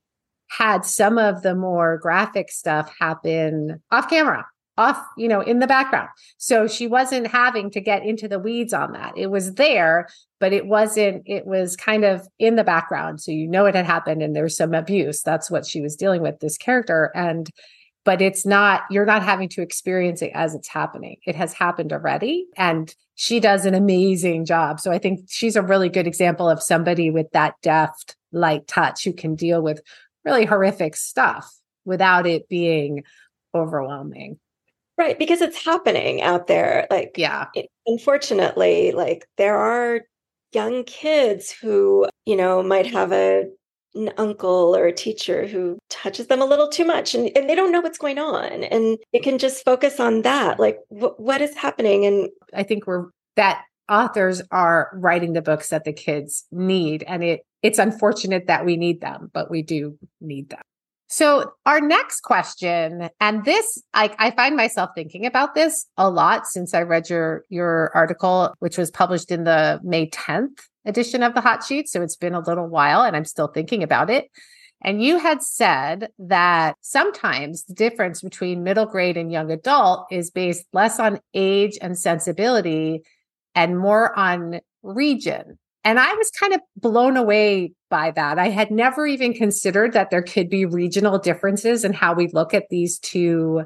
had 0.49 0.85
some 0.85 1.19
of 1.19 1.43
the 1.43 1.55
more 1.55 1.99
graphic 1.99 2.51
stuff 2.51 2.95
happen 2.99 3.83
off 3.91 4.09
camera 4.09 4.47
off, 4.79 5.03
you 5.17 5.29
know, 5.29 5.41
in 5.41 5.59
the 5.59 5.67
background. 5.67 6.09
So 6.37 6.67
she 6.69 6.87
wasn't 6.87 7.29
having 7.29 7.71
to 7.71 7.81
get 7.81 8.05
into 8.05 8.29
the 8.29 8.39
weeds 8.39 8.73
on 8.73 8.93
that. 8.93 9.15
It 9.17 9.29
was 9.29 9.55
there, 9.55 10.09
but 10.39 10.53
it 10.53 10.67
wasn't, 10.67 11.23
it 11.27 11.47
was 11.47 11.77
kind 11.77 12.05
of 12.05 12.27
in 12.39 12.57
the 12.57 12.65
background. 12.65 13.21
So 13.21 13.33
you 13.33 13.49
know 13.49 13.67
it 13.67 13.75
had 13.75 13.87
happened 13.87 14.23
and 14.23 14.37
there's 14.37 14.57
some 14.57 14.75
abuse. 14.75 15.23
That's 15.23 15.51
what 15.51 15.67
she 15.67 15.81
was 15.81 15.97
dealing 15.97 16.21
with, 16.21 16.41
this 16.41 16.59
character. 16.59 17.11
And, 17.15 17.49
but 18.05 18.21
it's 18.21 18.45
not, 18.45 18.83
you're 18.91 19.07
not 19.07 19.23
having 19.23 19.49
to 19.51 19.63
experience 19.63 20.21
it 20.21 20.31
as 20.35 20.55
it's 20.55 20.69
happening. 20.69 21.17
It 21.27 21.37
has 21.37 21.55
happened 21.55 21.93
already. 21.93 22.47
And 22.57 22.95
she 23.17 23.41
does 23.41 23.65
an 23.65 23.75
amazing 23.75 24.45
job. 24.45 24.79
So 24.79 24.93
I 24.93 24.99
think 24.99 25.27
she's 25.29 25.57
a 25.57 25.63
really 25.63 25.89
good 25.89 26.07
example 26.07 26.49
of 26.49 26.63
somebody 26.63 27.11
with 27.11 27.31
that 27.33 27.55
deft, 27.63 28.15
light 28.31 28.67
touch 28.69 29.05
who 29.05 29.13
can 29.13 29.35
deal 29.35 29.63
with 29.63 29.81
really 30.25 30.45
horrific 30.45 30.95
stuff 30.97 31.53
without 31.85 32.27
it 32.27 32.49
being 32.49 33.05
overwhelming. 33.55 34.39
Right, 34.99 35.19
because 35.19 35.41
it's 35.41 35.63
happening 35.63 36.23
out 36.23 36.47
there. 36.47 36.87
Like, 36.91 37.15
yeah, 37.17 37.47
it, 37.55 37.71
unfortunately, 37.87 38.93
like 38.93 39.27
there 39.37 39.57
are 39.57 40.03
young 40.53 40.85
kids 40.85 41.51
who, 41.51 42.07
you 42.27 42.37
know, 42.37 42.63
might 42.63 42.87
have 42.87 43.13
a 43.13 43.47
an 43.97 44.13
uncle 44.19 44.77
or 44.77 44.87
a 44.87 44.93
teacher 44.93 45.47
who 45.47 45.79
touches 45.89 46.27
them 46.27 46.43
a 46.43 46.47
little 46.47 46.69
too 46.69 46.85
much 46.85 47.15
and, 47.15 47.31
and 47.37 47.49
they 47.49 47.55
don't 47.55 47.73
know 47.73 47.81
what's 47.81 47.99
going 47.99 48.19
on 48.19 48.65
and 48.65 48.99
it 49.13 49.23
can 49.23 49.39
just 49.39 49.65
focus 49.65 49.99
on 49.99 50.23
that 50.23 50.61
like 50.61 50.79
wh- 50.89 51.19
what 51.19 51.41
is 51.41 51.55
happening 51.57 52.05
and 52.05 52.29
i 52.55 52.63
think 52.63 52.87
we're 52.87 53.07
that 53.37 53.63
authors 53.89 54.43
are 54.51 54.91
writing 54.95 55.33
the 55.33 55.43
books 55.43 55.69
that 55.71 55.85
the 55.85 55.93
kids 55.93 56.45
need 56.51 57.03
and 57.07 57.25
it 57.25 57.41
it's 57.63 57.79
unfortunate 57.79 58.47
that 58.47 58.65
we 58.65 58.77
need 58.77 59.01
them 59.01 59.31
but 59.33 59.51
we 59.51 59.63
do 59.63 59.99
need 60.21 60.51
them 60.51 60.63
so 61.09 61.53
our 61.65 61.81
next 61.81 62.21
question, 62.21 63.09
and 63.21 63.45
this 63.45 63.83
I, 63.95 64.15
I 64.19 64.31
find 64.33 64.57
myself 64.57 64.91
thinking 64.95 65.25
about 65.27 65.55
this 65.55 65.87
a 65.97 66.11
lot 66.11 66.47
since 66.47 66.75
I 66.75 66.83
read 66.83 67.09
your 67.09 67.45
your 67.49 67.91
article, 67.95 68.55
which 68.59 68.77
was 68.77 68.91
published 68.91 69.31
in 69.31 69.45
the 69.45 69.81
May 69.83 70.11
10th 70.11 70.59
edition 70.85 71.23
of 71.23 71.35
the 71.35 71.41
hot 71.41 71.65
sheet. 71.65 71.89
So 71.89 72.03
it's 72.03 72.17
been 72.17 72.35
a 72.35 72.41
little 72.41 72.67
while 72.67 73.03
and 73.03 73.17
I'm 73.17 73.25
still 73.25 73.49
thinking 73.49 73.83
about 73.83 74.11
it. 74.11 74.31
And 74.83 75.03
you 75.03 75.19
had 75.19 75.43
said 75.43 76.11
that 76.19 76.77
sometimes 76.81 77.65
the 77.65 77.75
difference 77.75 78.21
between 78.21 78.63
middle 78.63 78.87
grade 78.87 79.17
and 79.17 79.33
young 79.33 79.51
adult 79.51 80.07
is 80.11 80.31
based 80.31 80.67
less 80.73 81.01
on 81.01 81.21
age 81.35 81.79
and 81.81 81.99
sensibility 81.99 83.03
and 83.55 83.79
more 83.79 84.17
on 84.17 84.61
region. 84.83 85.59
And 85.87 86.01
I 86.01 86.13
was 86.15 86.31
kind 86.33 86.53
of 86.53 86.61
blown 86.77 87.17
away 87.17 87.73
by 87.91 88.11
that. 88.11 88.41
I 88.41 88.49
had 88.49 88.73
never 88.73 89.07
even 89.07 89.33
considered 89.33 89.93
that 89.93 90.11
there 90.11 90.21
could 90.21 90.51
be 90.51 90.67
regional 90.67 91.17
differences 91.17 91.85
in 91.85 91.93
how 91.93 92.13
we 92.13 92.27
look 92.27 92.53
at 92.53 92.65
these 92.71 92.99
two 92.99 93.63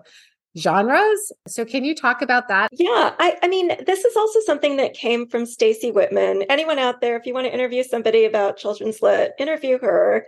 genres. 0.59 1.33
So 1.49 1.65
can 1.65 1.83
you 1.83 1.95
talk 1.95 2.21
about 2.21 2.49
that? 2.49 2.69
Yeah, 2.73 3.15
I, 3.19 3.39
I 3.43 3.49
mean, 3.49 3.69
this 3.87 4.05
is 4.05 4.17
also 4.17 4.41
something 4.41 4.77
that 4.77 4.93
came 4.93 5.29
from 5.29 5.47
Stacy 5.47 5.91
Whitman. 5.93 6.43
Anyone 6.51 6.79
out 6.79 7.01
there, 7.01 7.17
if 7.17 7.25
you 7.25 7.33
want 7.33 7.47
to 7.47 7.55
interview 7.55 7.83
somebody 7.83 8.27
about 8.27 8.59
children's 8.59 9.01
lit, 9.01 9.33
interview 9.39 9.79
her 9.79 10.27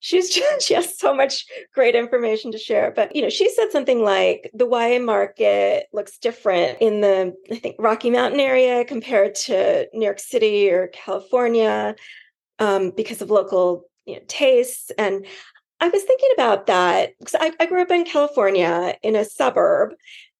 she's 0.00 0.30
just, 0.30 0.62
she 0.66 0.74
has 0.74 0.98
so 0.98 1.14
much 1.14 1.46
great 1.74 1.94
information 1.94 2.52
to 2.52 2.58
share 2.58 2.92
but 2.94 3.14
you 3.14 3.22
know 3.22 3.28
she 3.28 3.50
said 3.50 3.70
something 3.70 4.02
like 4.02 4.50
the 4.54 4.68
ya 4.68 4.98
market 4.98 5.86
looks 5.92 6.18
different 6.18 6.78
in 6.80 7.00
the 7.00 7.34
i 7.50 7.56
think 7.56 7.76
rocky 7.78 8.10
mountain 8.10 8.40
area 8.40 8.84
compared 8.84 9.34
to 9.34 9.86
new 9.92 10.04
york 10.04 10.18
city 10.18 10.70
or 10.70 10.88
california 10.88 11.94
um, 12.60 12.90
because 12.96 13.22
of 13.22 13.30
local 13.30 13.84
you 14.04 14.16
know, 14.16 14.22
tastes. 14.26 14.90
And 14.98 15.26
i 15.80 15.88
was 15.88 16.02
thinking 16.02 16.30
about 16.34 16.66
that 16.66 17.10
because 17.18 17.36
I, 17.38 17.52
I 17.60 17.66
grew 17.66 17.82
up 17.82 17.90
in 17.90 18.04
california 18.04 18.96
in 19.02 19.16
a 19.16 19.24
suburb 19.24 19.94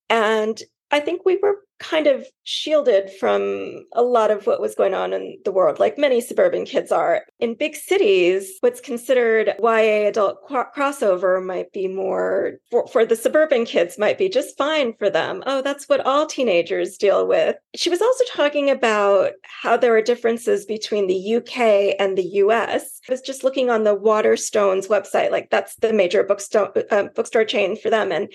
and 0.09 0.61
I 0.91 0.99
think 0.99 1.25
we 1.25 1.37
were 1.41 1.59
kind 1.79 2.07
of 2.07 2.25
shielded 2.43 3.11
from 3.19 3.85
a 3.93 4.01
lot 4.01 4.31
of 4.31 4.45
what 4.45 4.61
was 4.61 4.75
going 4.75 4.93
on 4.93 5.13
in 5.13 5.37
the 5.45 5.51
world, 5.51 5.79
like 5.79 5.97
many 5.97 6.19
suburban 6.21 6.65
kids 6.65 6.91
are. 6.91 7.23
In 7.39 7.55
big 7.55 7.75
cities, 7.75 8.57
what's 8.61 8.81
considered 8.81 9.53
YA 9.59 10.07
adult 10.07 10.47
crossover 10.49 11.43
might 11.43 11.71
be 11.71 11.87
more 11.87 12.53
for, 12.69 12.87
for 12.87 13.05
the 13.05 13.15
suburban 13.15 13.65
kids, 13.65 13.97
might 13.97 14.17
be 14.17 14.29
just 14.29 14.57
fine 14.57 14.93
for 14.93 15.09
them. 15.09 15.43
Oh, 15.45 15.61
that's 15.61 15.87
what 15.87 16.05
all 16.05 16.25
teenagers 16.25 16.97
deal 16.97 17.27
with. 17.27 17.55
She 17.75 17.89
was 17.89 18.01
also 18.01 18.23
talking 18.31 18.69
about 18.69 19.31
how 19.43 19.77
there 19.77 19.95
are 19.95 20.01
differences 20.01 20.65
between 20.65 21.07
the 21.07 21.35
UK 21.35 21.95
and 21.99 22.17
the 22.17 22.29
US. 22.43 22.99
I 23.07 23.13
was 23.13 23.21
just 23.21 23.43
looking 23.43 23.69
on 23.69 23.83
the 23.83 23.95
Waterstones 23.95 24.87
website, 24.87 25.31
like 25.31 25.49
that's 25.49 25.75
the 25.77 25.93
major 25.93 26.23
bookstore, 26.23 26.73
uh, 26.91 27.03
bookstore 27.15 27.45
chain 27.45 27.77
for 27.77 27.89
them. 27.89 28.11
And 28.11 28.31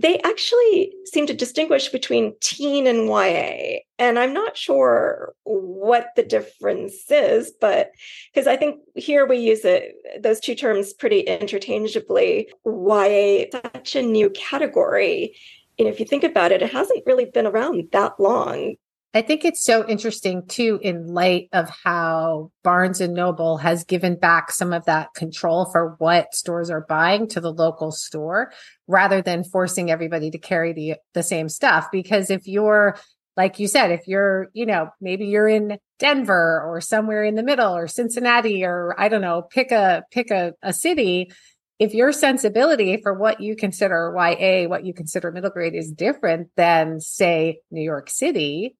they 0.00 0.18
actually 0.20 0.92
seem 1.06 1.26
to 1.26 1.34
distinguish 1.34 1.88
between 1.88 2.34
teen 2.40 2.86
and 2.86 3.08
YA. 3.08 3.78
And 3.98 4.18
I'm 4.18 4.34
not 4.34 4.56
sure 4.56 5.34
what 5.44 6.08
the 6.16 6.22
difference 6.22 7.10
is, 7.10 7.52
but 7.60 7.92
because 8.32 8.46
I 8.46 8.56
think 8.56 8.80
here 8.94 9.26
we 9.26 9.38
use 9.38 9.64
it, 9.64 9.94
those 10.22 10.40
two 10.40 10.54
terms 10.54 10.92
pretty 10.92 11.20
interchangeably. 11.20 12.48
YA, 12.66 13.44
such 13.50 13.96
a 13.96 14.02
new 14.02 14.28
category. 14.30 15.34
And 15.78 15.88
if 15.88 15.98
you 15.98 16.06
think 16.06 16.24
about 16.24 16.52
it, 16.52 16.62
it 16.62 16.72
hasn't 16.72 17.04
really 17.06 17.26
been 17.26 17.46
around 17.46 17.88
that 17.92 18.20
long. 18.20 18.76
I 19.16 19.22
think 19.22 19.46
it's 19.46 19.64
so 19.64 19.88
interesting 19.88 20.46
too, 20.46 20.78
in 20.82 21.06
light 21.06 21.48
of 21.54 21.70
how 21.70 22.52
Barnes 22.62 23.00
and 23.00 23.14
Noble 23.14 23.56
has 23.56 23.82
given 23.82 24.16
back 24.16 24.50
some 24.50 24.74
of 24.74 24.84
that 24.84 25.14
control 25.14 25.70
for 25.72 25.94
what 25.96 26.34
stores 26.34 26.68
are 26.68 26.84
buying 26.86 27.26
to 27.28 27.40
the 27.40 27.50
local 27.50 27.92
store 27.92 28.52
rather 28.86 29.22
than 29.22 29.42
forcing 29.42 29.90
everybody 29.90 30.30
to 30.32 30.38
carry 30.38 30.74
the, 30.74 30.96
the 31.14 31.22
same 31.22 31.48
stuff. 31.48 31.86
Because 31.90 32.28
if 32.28 32.46
you're, 32.46 32.98
like 33.38 33.58
you 33.58 33.68
said, 33.68 33.90
if 33.90 34.06
you're, 34.06 34.48
you 34.52 34.66
know, 34.66 34.90
maybe 35.00 35.24
you're 35.24 35.48
in 35.48 35.78
Denver 35.98 36.62
or 36.66 36.82
somewhere 36.82 37.24
in 37.24 37.36
the 37.36 37.42
middle 37.42 37.74
or 37.74 37.88
Cincinnati 37.88 38.66
or 38.66 38.94
I 38.98 39.08
don't 39.08 39.22
know, 39.22 39.40
pick 39.40 39.72
a, 39.72 40.04
pick 40.10 40.30
a, 40.30 40.52
a 40.62 40.74
city 40.74 41.32
if 41.78 41.94
your 41.94 42.12
sensibility 42.12 43.00
for 43.02 43.14
what 43.14 43.40
you 43.40 43.56
consider 43.56 44.14
YA, 44.14 44.68
what 44.68 44.84
you 44.84 44.92
consider 44.92 45.32
middle 45.32 45.50
grade 45.50 45.74
is 45.74 45.90
different 45.90 46.48
than, 46.56 47.00
say, 47.00 47.60
New 47.70 47.82
York 47.82 48.10
City, 48.10 48.76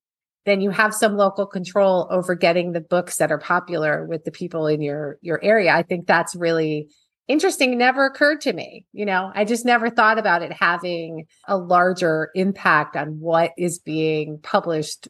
then 0.46 0.60
you 0.60 0.70
have 0.70 0.94
some 0.94 1.16
local 1.16 1.44
control 1.44 2.06
over 2.10 2.34
getting 2.34 2.72
the 2.72 2.80
books 2.80 3.16
that 3.16 3.32
are 3.32 3.38
popular 3.38 4.06
with 4.06 4.24
the 4.24 4.30
people 4.30 4.66
in 4.66 4.80
your 4.80 5.18
your 5.20 5.42
area. 5.44 5.74
I 5.74 5.82
think 5.82 6.06
that's 6.06 6.34
really 6.34 6.88
interesting. 7.28 7.76
never 7.76 8.06
occurred 8.06 8.40
to 8.42 8.52
me. 8.52 8.86
You 8.92 9.04
know, 9.04 9.32
I 9.34 9.44
just 9.44 9.64
never 9.64 9.90
thought 9.90 10.18
about 10.18 10.42
it 10.42 10.52
having 10.52 11.26
a 11.48 11.58
larger 11.58 12.30
impact 12.34 12.96
on 12.96 13.18
what 13.18 13.50
is 13.58 13.80
being 13.80 14.38
published 14.40 15.08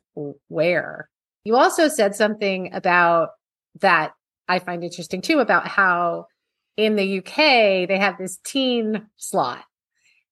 where. 0.48 1.08
You 1.44 1.56
also 1.56 1.88
said 1.88 2.16
something 2.16 2.72
about 2.72 3.28
that 3.80 4.12
I 4.48 4.58
find 4.58 4.82
interesting 4.82 5.20
too 5.20 5.38
about 5.40 5.68
how 5.68 6.26
in 6.76 6.96
the 6.96 7.18
UK 7.18 7.88
they 7.88 7.98
have 7.98 8.18
this 8.18 8.38
teen 8.44 9.06
slot. 9.16 9.64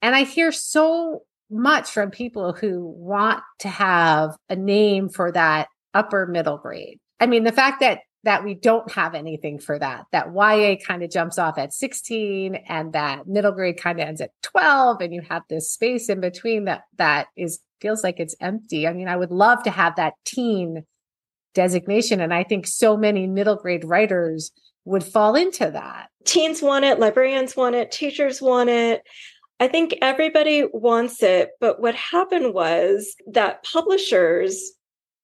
And 0.02 0.14
I 0.14 0.25
hear 0.25 0.50
so 0.50 1.23
much 1.50 1.90
from 1.90 2.10
people 2.10 2.52
who 2.52 2.86
want 2.86 3.42
to 3.60 3.68
have 3.68 4.36
a 4.48 4.56
name 4.56 5.08
for 5.08 5.30
that 5.32 5.68
upper 5.92 6.26
middle 6.26 6.58
grade. 6.58 6.98
I 7.20 7.26
mean, 7.26 7.44
the 7.44 7.52
fact 7.52 7.80
that 7.80 8.00
that 8.24 8.42
we 8.42 8.54
don't 8.54 8.90
have 8.90 9.14
anything 9.14 9.58
for 9.58 9.78
that, 9.78 10.06
that 10.12 10.32
YA 10.34 10.76
kind 10.84 11.02
of 11.02 11.10
jumps 11.10 11.38
off 11.38 11.58
at 11.58 11.74
16 11.74 12.54
and 12.54 12.94
that 12.94 13.26
middle 13.26 13.52
grade 13.52 13.76
kind 13.76 14.00
of 14.00 14.08
ends 14.08 14.20
at 14.22 14.30
12 14.42 15.02
and 15.02 15.14
you 15.14 15.20
have 15.28 15.42
this 15.48 15.70
space 15.70 16.08
in 16.08 16.20
between 16.20 16.64
that 16.64 16.84
that 16.96 17.26
is 17.36 17.60
feels 17.80 18.02
like 18.02 18.18
it's 18.18 18.34
empty. 18.40 18.88
I 18.88 18.94
mean, 18.94 19.08
I 19.08 19.16
would 19.16 19.30
love 19.30 19.62
to 19.64 19.70
have 19.70 19.96
that 19.96 20.14
teen 20.24 20.84
designation 21.54 22.20
and 22.20 22.32
I 22.32 22.44
think 22.44 22.66
so 22.66 22.96
many 22.96 23.26
middle 23.26 23.56
grade 23.56 23.84
writers 23.84 24.52
would 24.86 25.04
fall 25.04 25.34
into 25.34 25.70
that. 25.70 26.08
Teens 26.24 26.62
want 26.62 26.86
it, 26.86 26.98
librarians 26.98 27.54
want 27.54 27.74
it, 27.74 27.92
teachers 27.92 28.40
want 28.40 28.70
it. 28.70 29.02
I 29.61 29.68
think 29.68 29.96
everybody 30.02 30.64
wants 30.73 31.23
it. 31.23 31.50
But 31.61 31.80
what 31.80 31.94
happened 31.94 32.54
was 32.54 33.14
that 33.26 33.64
publishers 33.64 34.73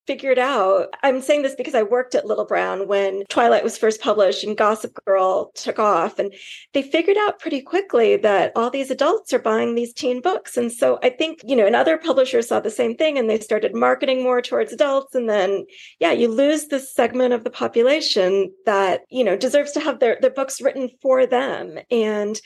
figured 0.06 0.40
out 0.40 0.88
i'm 1.04 1.20
saying 1.20 1.42
this 1.42 1.54
because 1.54 1.74
i 1.74 1.84
worked 1.84 2.16
at 2.16 2.26
little 2.26 2.44
brown 2.44 2.88
when 2.88 3.22
twilight 3.28 3.62
was 3.62 3.78
first 3.78 4.00
published 4.00 4.42
and 4.42 4.56
gossip 4.56 4.92
girl 5.04 5.52
took 5.54 5.78
off 5.78 6.18
and 6.18 6.34
they 6.72 6.82
figured 6.82 7.16
out 7.18 7.38
pretty 7.38 7.60
quickly 7.60 8.16
that 8.16 8.50
all 8.56 8.70
these 8.70 8.90
adults 8.90 9.32
are 9.32 9.38
buying 9.38 9.74
these 9.74 9.92
teen 9.92 10.20
books 10.20 10.56
and 10.56 10.72
so 10.72 10.98
i 11.04 11.10
think 11.10 11.38
you 11.44 11.54
know 11.54 11.66
and 11.66 11.76
other 11.76 11.96
publishers 11.96 12.48
saw 12.48 12.58
the 12.58 12.70
same 12.70 12.96
thing 12.96 13.18
and 13.18 13.30
they 13.30 13.38
started 13.38 13.72
marketing 13.72 14.22
more 14.22 14.42
towards 14.42 14.72
adults 14.72 15.14
and 15.14 15.28
then 15.28 15.64
yeah 16.00 16.10
you 16.10 16.28
lose 16.28 16.66
this 16.66 16.92
segment 16.92 17.32
of 17.32 17.44
the 17.44 17.50
population 17.50 18.52
that 18.66 19.02
you 19.10 19.22
know 19.22 19.36
deserves 19.36 19.70
to 19.70 19.80
have 19.80 20.00
their, 20.00 20.18
their 20.20 20.30
books 20.30 20.60
written 20.60 20.88
for 21.00 21.24
them 21.24 21.78
and 21.90 22.40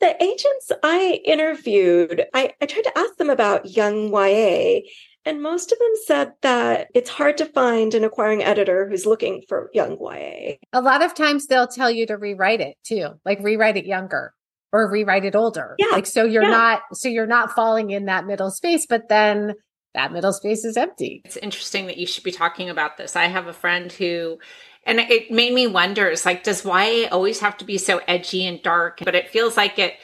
the 0.00 0.22
agents 0.22 0.72
I 0.82 1.20
interviewed, 1.24 2.26
I, 2.34 2.52
I 2.60 2.66
tried 2.66 2.82
to 2.82 2.98
ask 2.98 3.16
them 3.16 3.30
about 3.30 3.76
young 3.76 4.12
YA, 4.12 4.80
and 5.24 5.42
most 5.42 5.72
of 5.72 5.78
them 5.78 5.92
said 6.06 6.32
that 6.42 6.88
it's 6.94 7.10
hard 7.10 7.38
to 7.38 7.46
find 7.46 7.94
an 7.94 8.04
acquiring 8.04 8.42
editor 8.42 8.88
who's 8.88 9.06
looking 9.06 9.42
for 9.48 9.70
young 9.72 9.98
YA. 10.00 10.56
A 10.72 10.80
lot 10.80 11.02
of 11.02 11.14
times 11.14 11.46
they'll 11.46 11.66
tell 11.66 11.90
you 11.90 12.06
to 12.06 12.16
rewrite 12.16 12.60
it 12.60 12.76
too, 12.84 13.08
like 13.24 13.40
rewrite 13.40 13.76
it 13.76 13.86
younger 13.86 14.34
or 14.72 14.90
rewrite 14.90 15.24
it 15.24 15.36
older. 15.36 15.74
Yeah. 15.78 15.88
Like 15.92 16.06
so 16.06 16.24
you're 16.24 16.42
yeah. 16.42 16.50
not 16.50 16.82
so 16.92 17.08
you're 17.08 17.26
not 17.26 17.52
falling 17.52 17.90
in 17.90 18.06
that 18.06 18.26
middle 18.26 18.50
space, 18.50 18.86
but 18.86 19.08
then 19.08 19.54
that 19.94 20.12
middle 20.12 20.32
space 20.32 20.64
is 20.64 20.76
empty. 20.76 21.22
It's 21.24 21.36
interesting 21.36 21.86
that 21.86 21.96
you 21.96 22.06
should 22.06 22.24
be 22.24 22.32
talking 22.32 22.70
about 22.70 22.96
this. 22.96 23.16
I 23.16 23.26
have 23.26 23.46
a 23.46 23.52
friend 23.52 23.90
who 23.90 24.38
and 24.84 24.98
it 24.98 25.30
made 25.30 25.52
me 25.52 25.66
wonder, 25.66 26.08
it's 26.08 26.24
like, 26.24 26.42
does 26.42 26.64
YA 26.64 27.08
always 27.10 27.40
have 27.40 27.56
to 27.58 27.64
be 27.64 27.78
so 27.78 28.00
edgy 28.08 28.46
and 28.46 28.62
dark? 28.62 29.00
But 29.04 29.14
it 29.14 29.28
feels 29.28 29.56
like 29.56 29.78
it 29.78 29.94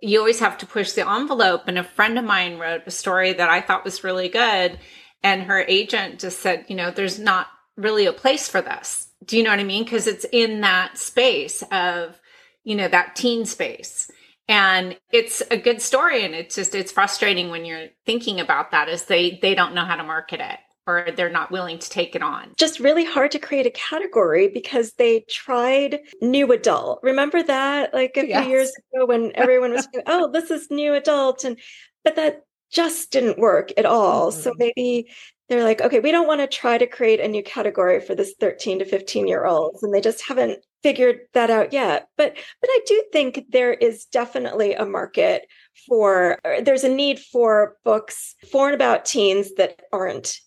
you 0.00 0.18
always 0.18 0.40
have 0.40 0.58
to 0.58 0.66
push 0.66 0.92
the 0.92 1.08
envelope. 1.08 1.64
And 1.66 1.78
a 1.78 1.84
friend 1.84 2.18
of 2.18 2.24
mine 2.24 2.58
wrote 2.58 2.82
a 2.86 2.90
story 2.90 3.32
that 3.32 3.48
I 3.48 3.60
thought 3.60 3.84
was 3.84 4.04
really 4.04 4.28
good. 4.28 4.78
And 5.22 5.42
her 5.44 5.60
agent 5.60 6.20
just 6.20 6.40
said, 6.40 6.66
you 6.68 6.76
know, 6.76 6.90
there's 6.90 7.18
not 7.18 7.48
really 7.76 8.06
a 8.06 8.12
place 8.12 8.48
for 8.48 8.60
this. 8.60 9.08
Do 9.24 9.36
you 9.36 9.42
know 9.42 9.50
what 9.50 9.60
I 9.60 9.64
mean? 9.64 9.84
Because 9.84 10.06
it's 10.06 10.26
in 10.30 10.60
that 10.60 10.98
space 10.98 11.62
of, 11.72 12.20
you 12.64 12.76
know, 12.76 12.88
that 12.88 13.16
teen 13.16 13.46
space. 13.46 14.10
And 14.48 14.96
it's 15.10 15.42
a 15.50 15.56
good 15.56 15.80
story. 15.80 16.24
And 16.24 16.34
it's 16.34 16.54
just, 16.54 16.74
it's 16.74 16.92
frustrating 16.92 17.50
when 17.50 17.64
you're 17.64 17.88
thinking 18.04 18.38
about 18.38 18.70
that 18.70 18.88
is 18.88 19.06
they, 19.06 19.38
they 19.42 19.54
don't 19.54 19.74
know 19.74 19.84
how 19.84 19.96
to 19.96 20.04
market 20.04 20.40
it 20.40 20.58
or 20.86 21.08
they're 21.16 21.28
not 21.28 21.50
willing 21.50 21.78
to 21.78 21.90
take 21.90 22.14
it 22.14 22.22
on. 22.22 22.52
Just 22.56 22.80
really 22.80 23.04
hard 23.04 23.30
to 23.32 23.38
create 23.38 23.66
a 23.66 23.70
category 23.70 24.48
because 24.48 24.92
they 24.92 25.24
tried 25.28 26.00
new 26.22 26.52
adult. 26.52 27.00
Remember 27.02 27.42
that 27.42 27.92
like 27.92 28.16
a 28.16 28.26
yes. 28.26 28.42
few 28.42 28.50
years 28.50 28.72
ago 28.94 29.06
when 29.06 29.32
everyone 29.34 29.72
was 29.72 29.88
oh, 30.06 30.30
this 30.30 30.50
is 30.50 30.70
new 30.70 30.94
adult 30.94 31.44
and 31.44 31.58
but 32.04 32.16
that 32.16 32.42
just 32.70 33.10
didn't 33.10 33.38
work 33.38 33.70
at 33.76 33.86
all. 33.86 34.30
Mm-hmm. 34.30 34.40
So 34.40 34.52
maybe 34.56 35.10
they're 35.48 35.64
like, 35.64 35.80
okay, 35.80 36.00
we 36.00 36.10
don't 36.10 36.26
want 36.26 36.40
to 36.40 36.46
try 36.46 36.76
to 36.76 36.86
create 36.86 37.20
a 37.20 37.28
new 37.28 37.42
category 37.42 38.00
for 38.00 38.14
this 38.14 38.34
13 38.40 38.80
to 38.80 38.84
15 38.84 39.28
year 39.28 39.44
olds 39.44 39.82
and 39.82 39.92
they 39.92 40.00
just 40.00 40.26
haven't 40.26 40.64
figured 40.82 41.20
that 41.34 41.50
out 41.50 41.72
yet. 41.72 42.08
But 42.16 42.36
but 42.60 42.70
I 42.70 42.80
do 42.86 43.04
think 43.12 43.46
there 43.48 43.72
is 43.72 44.04
definitely 44.06 44.74
a 44.74 44.86
market 44.86 45.46
for 45.88 46.38
there's 46.62 46.84
a 46.84 46.88
need 46.88 47.18
for 47.18 47.76
books 47.84 48.34
for 48.50 48.66
and 48.66 48.74
about 48.74 49.04
teens 49.04 49.54
that 49.56 49.80
aren't 49.92 50.38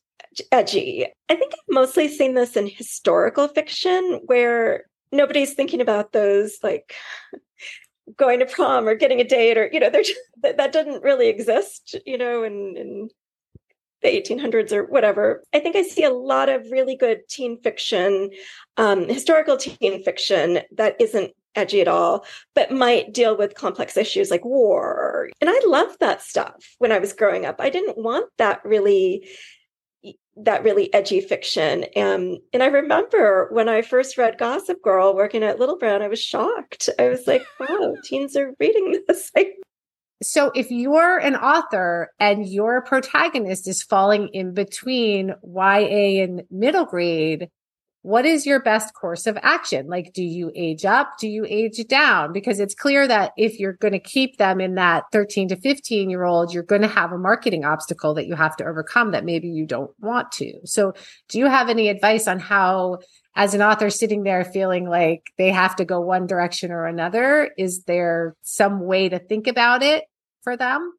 edgy. 0.51 1.05
I 1.29 1.35
think 1.35 1.53
I've 1.53 1.73
mostly 1.73 2.07
seen 2.07 2.33
this 2.33 2.55
in 2.55 2.67
historical 2.67 3.47
fiction 3.47 4.21
where 4.25 4.85
nobody's 5.11 5.53
thinking 5.53 5.81
about 5.81 6.11
those 6.11 6.57
like 6.63 6.93
going 8.17 8.39
to 8.39 8.45
prom 8.45 8.87
or 8.87 8.95
getting 8.95 9.21
a 9.21 9.23
date 9.23 9.57
or 9.57 9.69
you 9.71 9.79
know 9.79 9.89
they're 9.89 10.03
just, 10.03 10.19
that, 10.41 10.57
that 10.57 10.71
didn't 10.71 11.03
really 11.03 11.27
exist 11.27 11.95
you 12.05 12.17
know 12.17 12.43
in, 12.43 12.75
in 12.77 13.09
the 14.01 14.07
1800s 14.07 14.71
or 14.71 14.85
whatever. 14.85 15.43
I 15.53 15.59
think 15.59 15.75
i 15.75 15.83
see 15.83 16.03
a 16.03 16.09
lot 16.09 16.49
of 16.49 16.71
really 16.71 16.95
good 16.95 17.27
teen 17.29 17.59
fiction 17.61 18.29
um, 18.77 19.07
historical 19.07 19.57
teen 19.57 20.03
fiction 20.03 20.59
that 20.75 20.95
isn't 20.99 21.33
edgy 21.55 21.81
at 21.81 21.87
all 21.87 22.25
but 22.53 22.71
might 22.71 23.13
deal 23.13 23.35
with 23.35 23.55
complex 23.55 23.97
issues 23.97 24.31
like 24.31 24.45
war. 24.45 25.29
And 25.41 25.49
i 25.49 25.59
loved 25.65 25.99
that 25.99 26.21
stuff 26.21 26.75
when 26.77 26.91
i 26.91 26.99
was 26.99 27.13
growing 27.13 27.45
up. 27.45 27.57
I 27.59 27.69
didn't 27.69 27.97
want 27.97 28.29
that 28.37 28.63
really 28.63 29.27
that 30.43 30.63
really 30.63 30.93
edgy 30.93 31.21
fiction. 31.21 31.85
And 31.95 32.37
and 32.53 32.63
I 32.63 32.67
remember 32.67 33.49
when 33.51 33.69
I 33.69 33.81
first 33.81 34.17
read 34.17 34.37
Gossip 34.37 34.81
Girl 34.81 35.15
working 35.15 35.43
at 35.43 35.59
Little 35.59 35.77
Brown, 35.77 36.01
I 36.01 36.07
was 36.07 36.21
shocked. 36.21 36.89
I 36.97 37.09
was 37.09 37.27
like, 37.27 37.43
wow, 37.59 37.95
teens 38.03 38.35
are 38.35 38.53
reading 38.59 39.03
this. 39.07 39.31
so 40.23 40.51
if 40.55 40.69
you're 40.71 41.17
an 41.17 41.35
author 41.35 42.11
and 42.19 42.47
your 42.47 42.81
protagonist 42.81 43.67
is 43.67 43.83
falling 43.83 44.29
in 44.29 44.53
between 44.53 45.33
YA 45.43 46.23
and 46.23 46.43
middle 46.49 46.85
grade, 46.85 47.49
what 48.01 48.25
is 48.25 48.45
your 48.45 48.61
best 48.61 48.93
course 48.93 49.27
of 49.27 49.37
action? 49.41 49.87
Like, 49.87 50.13
do 50.13 50.23
you 50.23 50.51
age 50.55 50.85
up? 50.85 51.17
Do 51.19 51.27
you 51.27 51.45
age 51.47 51.85
down? 51.87 52.31
Because 52.31 52.59
it's 52.59 52.73
clear 52.73 53.07
that 53.07 53.31
if 53.37 53.59
you're 53.59 53.73
going 53.73 53.91
to 53.91 53.99
keep 53.99 54.37
them 54.37 54.61
in 54.61 54.75
that 54.75 55.03
13 55.11 55.49
to 55.49 55.57
15 55.57 56.09
year 56.09 56.23
old, 56.23 56.53
you're 56.53 56.63
going 56.63 56.81
to 56.81 56.87
have 56.87 57.11
a 57.11 57.17
marketing 57.17 57.65
obstacle 57.65 58.13
that 58.13 58.25
you 58.25 58.35
have 58.35 58.55
to 58.57 58.65
overcome 58.65 59.11
that 59.11 59.25
maybe 59.25 59.49
you 59.49 59.65
don't 59.65 59.91
want 59.99 60.31
to. 60.33 60.53
So, 60.63 60.93
do 61.27 61.39
you 61.39 61.47
have 61.47 61.69
any 61.69 61.89
advice 61.89 62.27
on 62.27 62.39
how, 62.39 62.99
as 63.35 63.53
an 63.53 63.61
author 63.61 63.89
sitting 63.89 64.23
there 64.23 64.45
feeling 64.45 64.87
like 64.87 65.23
they 65.37 65.51
have 65.51 65.75
to 65.75 65.85
go 65.85 65.99
one 65.99 66.25
direction 66.25 66.71
or 66.71 66.85
another, 66.85 67.51
is 67.57 67.83
there 67.83 68.35
some 68.43 68.79
way 68.79 69.09
to 69.09 69.19
think 69.19 69.47
about 69.47 69.83
it 69.83 70.05
for 70.43 70.55
them? 70.55 70.93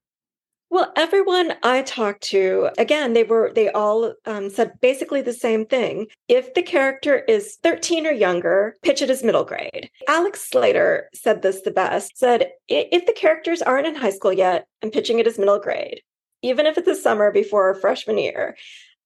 Well, 0.72 0.92
everyone 0.94 1.54
I 1.64 1.83
talked 1.83 2.22
to, 2.30 2.70
again, 2.78 3.12
they 3.12 3.24
were, 3.24 3.50
they 3.52 3.70
all 3.70 4.14
um, 4.24 4.50
said 4.50 4.80
basically 4.80 5.20
the 5.20 5.33
same 5.33 5.66
thing. 5.66 6.06
If 6.28 6.54
the 6.54 6.62
character 6.62 7.24
is 7.26 7.59
13 7.64 8.06
or 8.06 8.12
younger, 8.12 8.76
pitch 8.83 9.02
it 9.02 9.11
as 9.11 9.24
middle 9.24 9.42
grade. 9.42 9.90
Alex 10.06 10.48
Slater 10.48 11.11
said 11.12 11.42
this 11.42 11.62
the 11.62 11.72
best, 11.72 12.16
said, 12.16 12.52
if 12.68 13.04
the 13.04 13.12
characters 13.12 13.62
aren't 13.62 13.88
in 13.88 13.96
high 13.96 14.11
school 14.11 14.33
yet, 14.33 14.68
I'm 14.80 14.92
pitching 14.92 15.18
it 15.18 15.26
as 15.26 15.40
middle 15.40 15.59
grade, 15.59 16.02
even 16.42 16.66
if 16.66 16.78
it's 16.78 16.87
a 16.87 16.94
summer 16.94 17.33
before 17.33 17.74
freshman 17.74 18.18
year. 18.18 18.56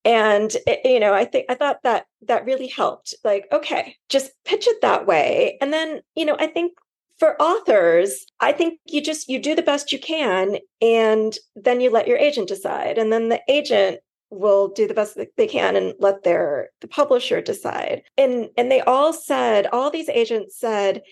And, 0.05 0.55
eh, 0.67 0.77
you 0.85 1.01
know, 1.01 1.15
I 1.15 1.25
think, 1.25 1.47
I 1.49 1.55
thought 1.55 1.79
that 1.83 2.05
that 2.27 2.45
really 2.45 2.69
helped. 2.69 3.15
Like, 3.25 3.47
okay, 3.51 3.97
just 4.11 4.33
pitch 4.45 4.69
it 4.69 4.83
that 4.83 5.07
way. 5.07 5.57
And 5.63 5.73
then, 5.73 6.03
you 6.15 6.27
know, 6.27 6.37
I 6.39 6.47
think 6.47 6.75
for 7.19 7.41
authors 7.41 8.27
i 8.41 8.53
think 8.53 8.79
you 8.87 9.01
just 9.01 9.29
you 9.29 9.39
do 9.39 9.55
the 9.55 9.63
best 9.63 9.93
you 9.93 9.99
can 9.99 10.59
and 10.81 11.39
then 11.55 11.81
you 11.81 11.91
let 11.91 12.09
your 12.09 12.19
agent 12.19 12.49
decide 12.49 12.99
and 12.99 13.13
then 13.13 13.29
the 13.29 13.41
agent 13.49 14.01
will 14.35 14.69
do 14.69 14.87
the 14.87 14.95
best 14.95 15.19
they 15.37 15.47
can 15.47 15.77
and 15.77 15.95
let 15.99 16.25
their 16.25 16.71
the 16.81 16.89
publisher 16.89 17.41
decide. 17.41 18.03
And 18.19 18.49
and 18.57 18.71
they 18.71 18.81
all 18.81 19.13
said 19.13 19.67
all 19.69 19.91
these 19.91 20.09
agents 20.09 20.59
said 20.59 21.03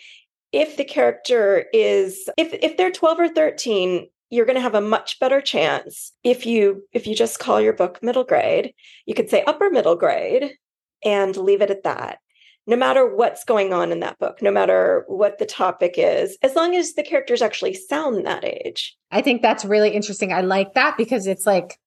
if 0.52 0.76
the 0.76 0.84
character 0.84 1.66
is 1.72 2.28
if 2.36 2.52
if 2.54 2.76
they're 2.76 2.90
12 2.90 3.20
or 3.20 3.28
13 3.28 4.08
you're 4.30 4.46
going 4.46 4.56
to 4.56 4.62
have 4.62 4.74
a 4.74 4.80
much 4.80 5.20
better 5.20 5.42
chance 5.42 6.12
if 6.24 6.46
you 6.46 6.82
if 6.92 7.06
you 7.06 7.14
just 7.14 7.38
call 7.38 7.60
your 7.60 7.74
book 7.74 8.02
middle 8.02 8.24
grade. 8.24 8.74
You 9.06 9.14
could 9.14 9.30
say 9.30 9.44
upper 9.44 9.70
middle 9.70 9.96
grade 9.96 10.54
and 11.04 11.36
leave 11.36 11.62
it 11.62 11.70
at 11.70 11.84
that 11.84 12.18
no 12.66 12.77
matter 12.77 13.07
what's 13.14 13.44
going 13.44 13.72
on 13.72 13.90
in 13.90 14.01
that 14.01 14.18
book, 14.18 14.40
no 14.40 14.51
matter 14.51 15.05
what 15.09 15.38
the 15.38 15.46
topic 15.46 15.94
is, 15.96 16.37
as 16.42 16.55
long 16.55 16.75
as 16.75 16.94
the 16.94 17.03
characters 17.03 17.42
actually 17.42 17.75
sound 17.75 18.25
that 18.27 18.44
age. 18.44 18.96
I 19.11 19.20
think 19.20 19.42
that's 19.42 19.64
really 19.64 19.90
interesting. 19.90 20.33
I 20.33 20.42
like 20.42 20.75
that 20.75 20.96
because 20.96 21.27
it's 21.27 21.46
like 21.46 21.79